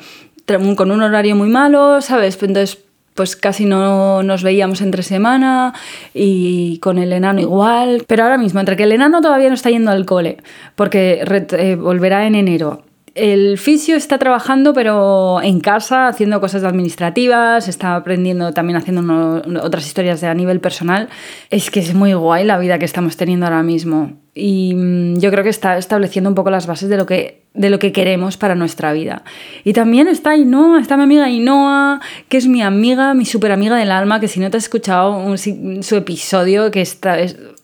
con 0.75 0.91
un 0.91 1.01
horario 1.01 1.36
muy 1.36 1.49
malo, 1.49 2.01
¿sabes? 2.01 2.38
Entonces, 2.41 2.79
pues 3.15 3.36
casi 3.38 3.65
no 3.65 4.23
nos 4.23 4.43
veíamos 4.43 4.81
entre 4.81 5.01
semana 5.01 5.73
y 6.13 6.79
con 6.79 6.97
el 6.97 7.13
enano 7.13 7.39
igual. 7.39 8.03
Pero 8.08 8.23
ahora 8.23 8.38
mismo, 8.38 8.60
entre 8.60 8.75
que 8.75 8.84
el 8.84 8.91
enano 8.91 9.21
todavía 9.21 9.47
no 9.47 9.55
está 9.55 9.69
yendo 9.69 9.89
al 9.89 10.05
cole, 10.05 10.38
porque 10.75 11.23
eh, 11.23 11.75
volverá 11.75 12.27
en 12.27 12.36
enero, 12.36 12.84
el 13.15 13.58
fisio 13.58 13.95
está 13.95 14.17
trabajando, 14.17 14.73
pero 14.73 15.41
en 15.41 15.62
casa, 15.62 16.10
haciendo 16.10 16.41
cosas 16.41 16.65
administrativas, 16.65 17.69
está 17.69 17.95
aprendiendo 17.95 18.54
también 18.54 18.75
haciendo 18.75 19.41
otras 19.63 19.88
historias 19.88 20.19
de 20.19 20.28
a 20.28 20.34
nivel 20.34 20.60
personal. 20.60 21.08
Es 21.49 21.71
que 21.71 21.80
es 21.80 21.93
muy 21.93 22.13
guay 22.13 22.43
la 22.43 22.58
vida 22.58 22.78
que 22.78 22.84
estamos 22.84 23.15
teniendo 23.15 23.45
ahora 23.45 23.63
mismo. 23.63 24.12
Y 24.34 24.73
mm, 24.75 25.19
yo 25.19 25.32
creo 25.32 25.45
que 25.45 25.49
está 25.49 25.78
estableciendo 25.78 26.30
un 26.30 26.36
poco 26.36 26.49
las 26.49 26.67
bases 26.67 26.89
de 26.89 26.97
lo 26.97 27.06
que, 27.06 27.45
de 27.54 27.69
lo 27.69 27.80
que 27.80 27.93
queremos 27.93 28.36
para 28.36 28.54
nuestra 28.54 28.91
vida. 28.91 29.23
Y 29.63 29.71
también 29.71 30.10
está 30.10 30.32
Ainhoa, 30.32 30.82
está 30.82 30.97
mi 30.97 31.04
amiga 31.04 31.23
Ainhoa, 31.23 32.01
que 32.28 32.36
es 32.36 32.47
mi 32.47 32.62
amiga, 32.62 33.13
mi 33.13 33.23
super 33.23 33.54
amiga 33.54 33.78
del 33.78 33.91
alma, 33.91 34.19
que 34.19 34.28
si 34.28 34.41
no 34.41 34.51
te 34.51 34.58
has 34.58 34.63
escuchado 34.63 35.38
su 35.38 35.95
episodio, 35.95 36.69
que 36.69 36.82
está, 36.82 37.17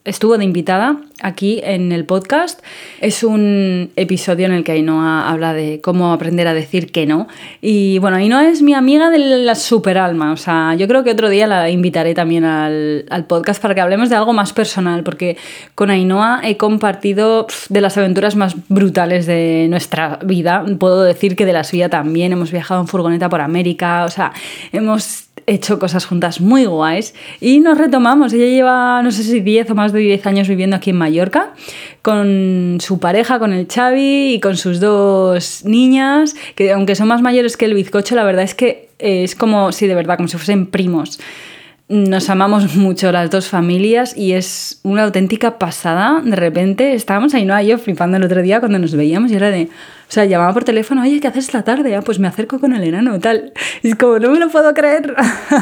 estuvo 0.04 0.38
de 0.38 0.46
invitada 0.46 0.98
aquí 1.22 1.62
en 1.64 1.92
el 1.92 2.06
podcast. 2.06 2.62
Es 3.00 3.24
un 3.24 3.92
episodio 3.96 4.48
en 4.48 4.54
el 4.54 4.64
que 4.64 4.72
Ainhoa 4.72 5.30
habla 5.30 5.54
de 5.54 5.80
cómo 5.82 6.14
aprender 6.14 6.48
a 6.48 6.54
decir 6.54 6.92
que 6.92 7.06
no. 7.06 7.28
Y 7.62 8.00
bueno, 8.00 8.18
Ainhoa 8.18 8.48
es 8.50 8.62
mi 8.62 8.74
amiga 8.74 9.10
de 9.10 9.20
la 9.20 9.56
super 9.56 9.98
alma. 9.98 10.32
O 10.32 10.38
sea, 10.38 10.74
yo 10.76 10.88
creo 10.88 11.04
que 11.04 11.12
otro 11.12 11.30
día 11.30 11.48
la 11.48 11.70
invitaré 11.70 12.14
también 12.14 12.46
al, 12.46 13.06
al 13.10 13.26
podcast 13.26 13.62
para 13.62 13.76
que 13.76 13.82
hablemos 13.82 14.10
de 14.10 14.16
algo 14.16 14.34
más 14.34 14.54
personal, 14.54 15.04
porque 15.04 15.38
con 15.76 15.92
Ainhoa 15.92 16.42
he 16.44 16.58
compartido 16.58 17.48
de 17.70 17.82
las 17.82 17.98
aventuras 17.98 18.36
más 18.36 18.56
brutales 18.70 19.26
de 19.26 19.68
nuestra 19.70 20.20
vida. 20.24 20.66
Puedo 20.80 21.04
decir 21.04 21.36
que 21.36 21.46
de 21.46 21.54
la 21.54 21.64
suya 21.64 21.90
también. 21.90 22.32
Hemos 22.32 22.52
viajado 22.52 22.82
en 22.82 22.88
furgoneta 22.88 23.30
por 23.30 23.42
América. 23.42 24.06
O 24.06 24.10
sea, 24.10 24.34
hemos 24.72 25.31
hecho 25.52 25.80
cosas 25.80 26.06
juntas 26.06 26.42
muy 26.42 26.66
guays 26.66 27.14
y 27.40 27.60
nos 27.60 27.78
retomamos. 27.78 28.34
Ella 28.34 28.46
lleva, 28.46 29.02
no 29.04 29.12
sé 29.12 29.24
si 29.24 29.42
10 29.42 29.72
o 29.72 29.76
más 29.76 29.92
de 29.92 30.00
10 30.00 30.26
años 30.26 30.48
viviendo 30.48 30.76
aquí 30.76 30.92
en 30.92 30.98
Mallorca 30.98 31.54
con 32.02 32.78
su 32.80 33.00
pareja, 33.00 33.40
con 33.40 33.54
el 33.54 33.68
Xavi 33.68 34.34
y 34.34 34.40
con 34.40 34.58
sus 34.58 34.80
dos 34.80 35.64
niñas, 35.66 36.36
que 36.56 36.72
aunque 36.72 36.96
son 36.96 37.08
más 37.08 37.22
mayores 37.22 37.58
que 37.58 37.66
el 37.66 37.74
bizcocho, 37.74 38.16
la 38.16 38.24
verdad 38.24 38.44
es 38.44 38.56
que 38.56 38.90
es 39.00 39.36
como, 39.36 39.72
si 39.72 39.88
de 39.88 39.96
verdad, 39.96 40.18
como 40.18 40.28
si 40.28 40.38
fuesen 40.38 40.68
primos. 40.68 41.20
Nos 41.92 42.30
amamos 42.30 42.76
mucho 42.78 43.12
las 43.12 43.30
dos 43.30 43.50
familias 43.50 44.16
y 44.16 44.32
es 44.32 44.80
una 44.84 45.04
auténtica 45.04 45.60
pasada. 45.60 46.22
De 46.24 46.38
repente 46.38 46.94
estábamos 46.94 47.34
ahí, 47.34 47.44
no 47.44 47.62
yo 47.62 47.78
flipando 47.78 48.16
el 48.16 48.24
otro 48.24 48.42
día 48.42 48.62
cuando 48.62 48.80
nos 48.80 48.96
veíamos 48.96 49.30
y 49.32 49.36
era 49.36 49.52
de. 49.52 49.64
O 49.64 50.14
sea, 50.14 50.26
llamaba 50.26 50.54
por 50.54 50.64
teléfono, 50.64 51.02
oye, 51.02 51.20
¿qué 51.20 51.28
haces 51.28 51.46
esta 51.46 51.64
tarde? 51.64 51.96
Ah, 51.96 52.02
pues 52.02 52.20
me 52.20 52.28
acerco 52.28 52.60
con 52.60 52.74
el 52.74 52.84
enano, 52.84 53.20
tal. 53.20 53.54
Y 53.82 53.90
es 53.90 53.96
como, 53.96 54.20
no 54.20 54.32
me 54.32 54.40
lo 54.40 54.50
puedo 54.50 54.74
creer. 54.74 55.16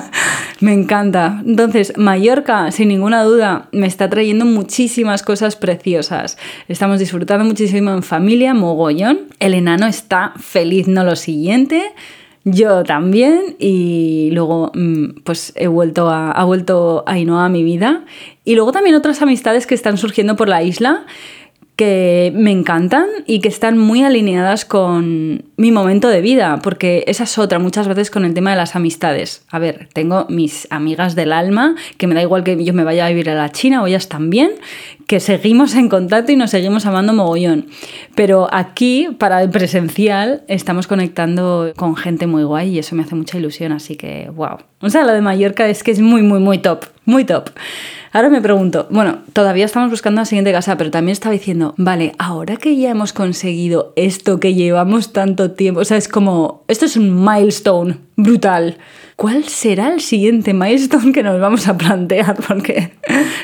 me 0.60 0.74
encanta. 0.74 1.42
Entonces, 1.46 1.94
Mallorca, 1.98 2.72
sin 2.72 2.90
ninguna 2.90 3.24
duda, 3.24 3.68
me 3.72 3.86
está 3.86 4.10
trayendo 4.10 4.46
muchísimas 4.46 5.22
cosas 5.24 5.56
preciosas. 5.56 6.38
Estamos 6.68 7.00
disfrutando 7.00 7.46
muchísimo 7.46 7.92
en 7.92 8.02
familia, 8.02 8.54
mogollón. 8.54 9.22
El 9.40 9.54
enano 9.56 9.86
está 9.86 10.34
feliz, 10.40 10.88
no 10.88 11.04
lo 11.04 11.16
siguiente. 11.16 11.94
Yo 12.46 12.84
también 12.84 13.56
y 13.60 14.30
luego 14.32 14.72
mm, 14.74 15.22
pues 15.24 15.54
he 15.56 15.68
vuelto 15.68 16.10
a, 16.10 16.32
ha 16.32 16.46
vuelto 16.46 17.04
Ainhoa 17.06 17.46
a 17.46 17.50
mi 17.50 17.64
vida 17.64 18.06
y 18.46 18.56
luego 18.56 18.72
también 18.72 18.96
otras 18.96 19.22
amistades 19.22 19.68
que 19.68 19.76
están 19.76 19.98
surgiendo 19.98 20.36
por 20.36 20.48
la 20.48 20.64
isla 20.64 21.06
que 21.80 22.34
me 22.36 22.52
encantan 22.52 23.08
y 23.26 23.40
que 23.40 23.48
están 23.48 23.78
muy 23.78 24.04
alineadas 24.04 24.66
con 24.66 25.46
mi 25.56 25.72
momento 25.72 26.10
de 26.10 26.20
vida, 26.20 26.60
porque 26.62 27.06
esa 27.08 27.24
es 27.24 27.38
otra 27.38 27.58
muchas 27.58 27.88
veces 27.88 28.12
con 28.12 28.26
el 28.26 28.34
tema 28.34 28.50
de 28.50 28.58
las 28.58 28.76
amistades. 28.76 29.46
A 29.50 29.60
ver, 29.60 29.88
tengo 29.94 30.26
mis 30.28 30.68
amigas 30.72 31.16
del 31.16 31.32
alma, 31.32 31.76
que 31.98 32.06
me 32.06 32.16
da 32.16 32.22
igual 32.22 32.44
que 32.44 32.62
yo 32.62 32.74
me 32.74 32.84
vaya 32.84 33.06
a 33.06 33.10
vivir 33.10 33.30
a 33.30 33.36
la 33.36 33.54
China 33.54 33.82
o 33.82 33.88
ellas 33.88 34.10
también, 34.10 34.52
que 35.10 35.20
seguimos 35.20 35.74
en 35.74 35.90
contacto 35.90 36.32
y 36.32 36.36
nos 36.36 36.52
seguimos 36.52 36.86
amando 36.86 37.14
mogollón. 37.14 37.66
Pero 38.14 38.48
aquí, 38.52 39.10
para 39.18 39.42
el 39.42 39.50
presencial, 39.50 40.44
estamos 40.48 40.86
conectando 40.86 41.74
con 41.76 41.96
gente 41.96 42.28
muy 42.28 42.44
guay 42.44 42.76
y 42.76 42.78
eso 42.78 42.96
me 42.96 43.02
hace 43.02 43.16
mucha 43.16 43.40
ilusión, 43.40 43.72
así 43.72 43.96
que 43.96 44.30
wow. 44.30 44.58
O 44.82 44.90
sea, 44.92 45.04
lo 45.06 45.14
de 45.14 45.22
Mallorca 45.22 45.68
es 45.68 45.82
que 45.82 45.90
es 45.90 46.00
muy, 46.00 46.22
muy, 46.22 46.40
muy 46.40 46.60
top, 46.60 46.86
muy 47.06 47.26
top. 47.26 47.50
Ahora 48.12 48.30
me 48.30 48.40
pregunto, 48.40 48.86
bueno, 48.92 49.20
todavía 49.34 49.66
estamos 49.66 49.90
buscando 49.90 50.22
la 50.22 50.26
siguiente 50.26 50.52
casa, 50.52 50.78
pero 50.78 50.92
también 50.92 51.14
estaba 51.14 51.34
diciendo, 51.34 51.74
vale, 51.78 52.14
ahora 52.20 52.58
que 52.58 52.78
ya 52.78 52.92
hemos 52.92 53.12
conseguido 53.12 53.94
esto 53.96 54.40
que 54.40 54.54
llevamos 54.54 55.12
tanto 55.12 55.52
tiempo, 55.52 55.80
o 55.80 55.86
sea, 55.86 55.98
es 55.98 56.08
como, 56.08 56.66
esto 56.68 56.86
es 56.86 56.98
un 56.98 57.26
milestone 57.26 57.98
brutal. 58.24 58.78
¿Cuál 59.16 59.44
será 59.46 59.90
el 59.90 60.00
siguiente 60.00 60.54
milestone 60.54 61.12
que 61.12 61.24
nos 61.24 61.42
vamos 61.42 61.68
a 61.68 61.78
plantear? 61.78 62.38
Porque 62.48 62.94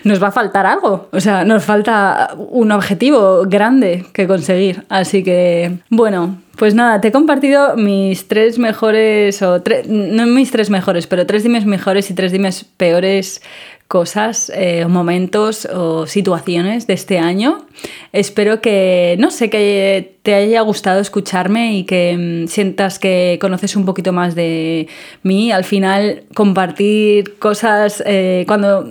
nos 0.04 0.24
va 0.24 0.28
a 0.28 0.32
faltar 0.32 0.66
algo. 0.66 1.10
O 1.12 1.20
sea, 1.20 1.44
nos 1.44 1.66
falta 1.66 2.34
un 2.38 2.72
objetivo 2.72 3.44
grande 3.46 4.06
que 4.14 4.28
conseguir. 4.28 4.86
Así 4.88 5.24
que, 5.24 5.80
bueno, 5.90 6.38
pues 6.56 6.74
nada, 6.76 7.02
te 7.02 7.10
he 7.10 7.12
compartido 7.12 7.76
mis 7.76 8.28
tres 8.28 8.58
mejores, 8.58 9.42
o 9.42 9.62
no 9.88 10.26
mis 10.28 10.52
tres 10.52 10.70
mejores, 10.70 11.08
pero 11.08 11.26
tres 11.26 11.44
dimes 11.44 11.66
mejores 11.66 12.10
y 12.10 12.14
tres 12.14 12.32
dimes 12.32 12.66
peores 12.78 13.42
cosas, 13.88 14.52
eh, 14.56 14.86
momentos 14.88 15.66
o 15.66 16.08
situaciones 16.08 16.88
de 16.88 16.94
este 16.94 17.20
año. 17.20 17.66
Espero 18.14 18.60
que, 18.60 19.16
no 19.20 19.30
sé, 19.30 19.50
que 19.50 20.16
te 20.24 20.34
haya 20.34 20.62
gustado 20.62 21.00
escucharme 21.00 21.76
y 21.78 21.84
que 21.84 22.46
mm, 22.46 22.48
sientas 22.48 22.98
que 22.98 23.38
conoces 23.40 23.76
un 23.76 23.86
poquito 23.86 24.12
más 24.12 24.34
de 24.34 24.88
mí. 25.22 25.52
Al 25.52 25.66
final, 25.66 26.24
compartir 26.34 27.38
cosas 27.38 28.02
eh, 28.08 28.46
cuando 28.48 28.90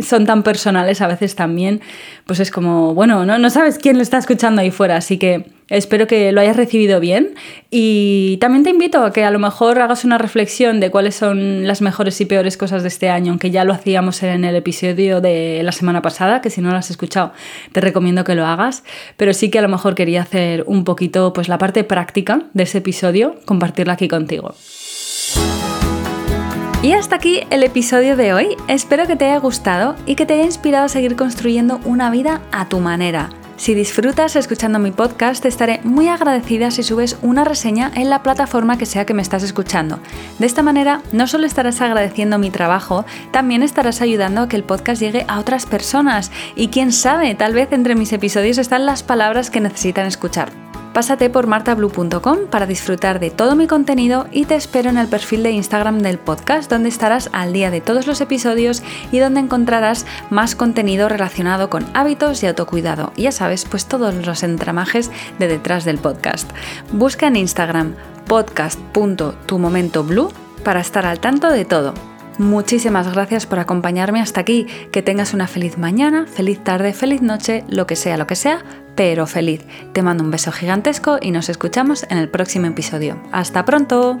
son 0.00 0.26
tan 0.26 0.42
personales 0.42 1.00
a 1.00 1.06
veces 1.06 1.36
también, 1.36 1.80
pues 2.26 2.40
es 2.40 2.50
como, 2.50 2.92
bueno, 2.92 3.24
no, 3.24 3.38
no 3.38 3.50
sabes 3.50 3.78
quién 3.78 3.96
lo 3.96 4.02
está 4.02 4.18
escuchando 4.18 4.62
ahí 4.62 4.72
fuera, 4.72 4.96
así 4.96 5.16
que 5.16 5.54
Espero 5.70 6.06
que 6.06 6.30
lo 6.30 6.42
hayas 6.42 6.58
recibido 6.58 7.00
bien 7.00 7.34
y 7.70 8.36
también 8.38 8.64
te 8.64 8.70
invito 8.70 9.02
a 9.02 9.14
que 9.14 9.24
a 9.24 9.30
lo 9.30 9.38
mejor 9.38 9.80
hagas 9.80 10.04
una 10.04 10.18
reflexión 10.18 10.78
de 10.78 10.90
cuáles 10.90 11.14
son 11.14 11.66
las 11.66 11.80
mejores 11.80 12.20
y 12.20 12.26
peores 12.26 12.58
cosas 12.58 12.82
de 12.82 12.88
este 12.88 13.08
año, 13.08 13.30
aunque 13.30 13.50
ya 13.50 13.64
lo 13.64 13.72
hacíamos 13.72 14.22
en 14.30 14.44
el 14.44 14.56
episodio 14.56 15.20
de 15.20 15.62
la 15.62 15.72
semana 15.72 16.02
pasada, 16.02 16.40
que 16.40 16.50
si 16.50 16.60
no 16.60 16.70
lo 16.70 16.76
has 16.76 16.90
escuchado 16.90 17.32
te 17.72 17.80
recomiendo 17.80 18.24
que 18.24 18.34
lo 18.34 18.46
hagas, 18.46 18.84
pero 19.16 19.32
sí 19.32 19.50
que 19.50 19.58
a 19.58 19.62
lo 19.62 19.68
mejor 19.68 19.94
quería 19.94 20.22
hacer 20.22 20.64
un 20.66 20.84
poquito 20.84 21.32
pues 21.32 21.48
la 21.48 21.58
parte 21.58 21.84
práctica 21.84 22.42
de 22.52 22.64
ese 22.64 22.78
episodio, 22.78 23.36
compartirla 23.44 23.94
aquí 23.94 24.08
contigo. 24.08 24.54
Y 26.82 26.92
hasta 26.92 27.16
aquí 27.16 27.40
el 27.48 27.62
episodio 27.62 28.14
de 28.14 28.34
hoy. 28.34 28.48
Espero 28.68 29.06
que 29.06 29.16
te 29.16 29.24
haya 29.24 29.38
gustado 29.38 29.96
y 30.04 30.16
que 30.16 30.26
te 30.26 30.34
haya 30.34 30.44
inspirado 30.44 30.84
a 30.84 30.88
seguir 30.90 31.16
construyendo 31.16 31.80
una 31.86 32.10
vida 32.10 32.42
a 32.52 32.68
tu 32.68 32.78
manera. 32.78 33.30
Si 33.56 33.74
disfrutas 33.74 34.34
escuchando 34.34 34.78
mi 34.78 34.90
podcast, 34.90 35.42
te 35.42 35.48
estaré 35.48 35.80
muy 35.84 36.08
agradecida 36.08 36.70
si 36.70 36.82
subes 36.82 37.16
una 37.22 37.44
reseña 37.44 37.90
en 37.94 38.10
la 38.10 38.22
plataforma 38.22 38.78
que 38.78 38.86
sea 38.86 39.06
que 39.06 39.14
me 39.14 39.22
estás 39.22 39.42
escuchando. 39.42 40.00
De 40.38 40.46
esta 40.46 40.62
manera, 40.62 41.02
no 41.12 41.26
solo 41.26 41.46
estarás 41.46 41.80
agradeciendo 41.80 42.38
mi 42.38 42.50
trabajo, 42.50 43.04
también 43.30 43.62
estarás 43.62 44.00
ayudando 44.00 44.42
a 44.42 44.48
que 44.48 44.56
el 44.56 44.64
podcast 44.64 45.00
llegue 45.00 45.24
a 45.28 45.38
otras 45.38 45.66
personas. 45.66 46.32
Y 46.56 46.68
quién 46.68 46.92
sabe, 46.92 47.34
tal 47.34 47.54
vez 47.54 47.72
entre 47.72 47.94
mis 47.94 48.12
episodios 48.12 48.58
están 48.58 48.86
las 48.86 49.02
palabras 49.02 49.50
que 49.50 49.60
necesitan 49.60 50.06
escuchar. 50.06 50.63
Pásate 50.94 51.28
por 51.28 51.48
martablue.com 51.48 52.46
para 52.48 52.66
disfrutar 52.66 53.18
de 53.18 53.30
todo 53.30 53.56
mi 53.56 53.66
contenido 53.66 54.28
y 54.30 54.44
te 54.44 54.54
espero 54.54 54.90
en 54.90 54.96
el 54.96 55.08
perfil 55.08 55.42
de 55.42 55.50
Instagram 55.50 55.98
del 55.98 56.18
podcast 56.18 56.70
donde 56.70 56.88
estarás 56.88 57.30
al 57.32 57.52
día 57.52 57.72
de 57.72 57.80
todos 57.80 58.06
los 58.06 58.20
episodios 58.20 58.84
y 59.10 59.18
donde 59.18 59.40
encontrarás 59.40 60.06
más 60.30 60.54
contenido 60.54 61.08
relacionado 61.08 61.68
con 61.68 61.84
hábitos 61.94 62.44
y 62.44 62.46
autocuidado. 62.46 63.12
ya 63.16 63.32
sabes, 63.32 63.64
pues 63.64 63.86
todos 63.86 64.14
los 64.24 64.44
entramajes 64.44 65.10
de 65.40 65.48
detrás 65.48 65.84
del 65.84 65.98
podcast. 65.98 66.48
Busca 66.92 67.26
en 67.26 67.36
Instagram 67.36 67.96
podcast.tumomentoblue 68.28 70.28
para 70.62 70.78
estar 70.78 71.06
al 71.06 71.18
tanto 71.18 71.50
de 71.50 71.64
todo. 71.64 71.92
Muchísimas 72.38 73.12
gracias 73.12 73.46
por 73.46 73.58
acompañarme 73.58 74.20
hasta 74.20 74.40
aquí. 74.40 74.66
Que 74.92 75.02
tengas 75.02 75.34
una 75.34 75.48
feliz 75.48 75.76
mañana, 75.76 76.26
feliz 76.26 76.62
tarde, 76.62 76.92
feliz 76.92 77.20
noche, 77.20 77.64
lo 77.68 77.86
que 77.86 77.96
sea, 77.96 78.16
lo 78.16 78.26
que 78.26 78.34
sea, 78.34 78.64
pero 78.94 79.26
feliz. 79.26 79.64
Te 79.92 80.02
mando 80.02 80.24
un 80.24 80.30
beso 80.30 80.52
gigantesco 80.52 81.18
y 81.20 81.30
nos 81.30 81.48
escuchamos 81.48 82.06
en 82.10 82.18
el 82.18 82.28
próximo 82.28 82.66
episodio. 82.66 83.20
¡Hasta 83.32 83.64
pronto! 83.64 84.18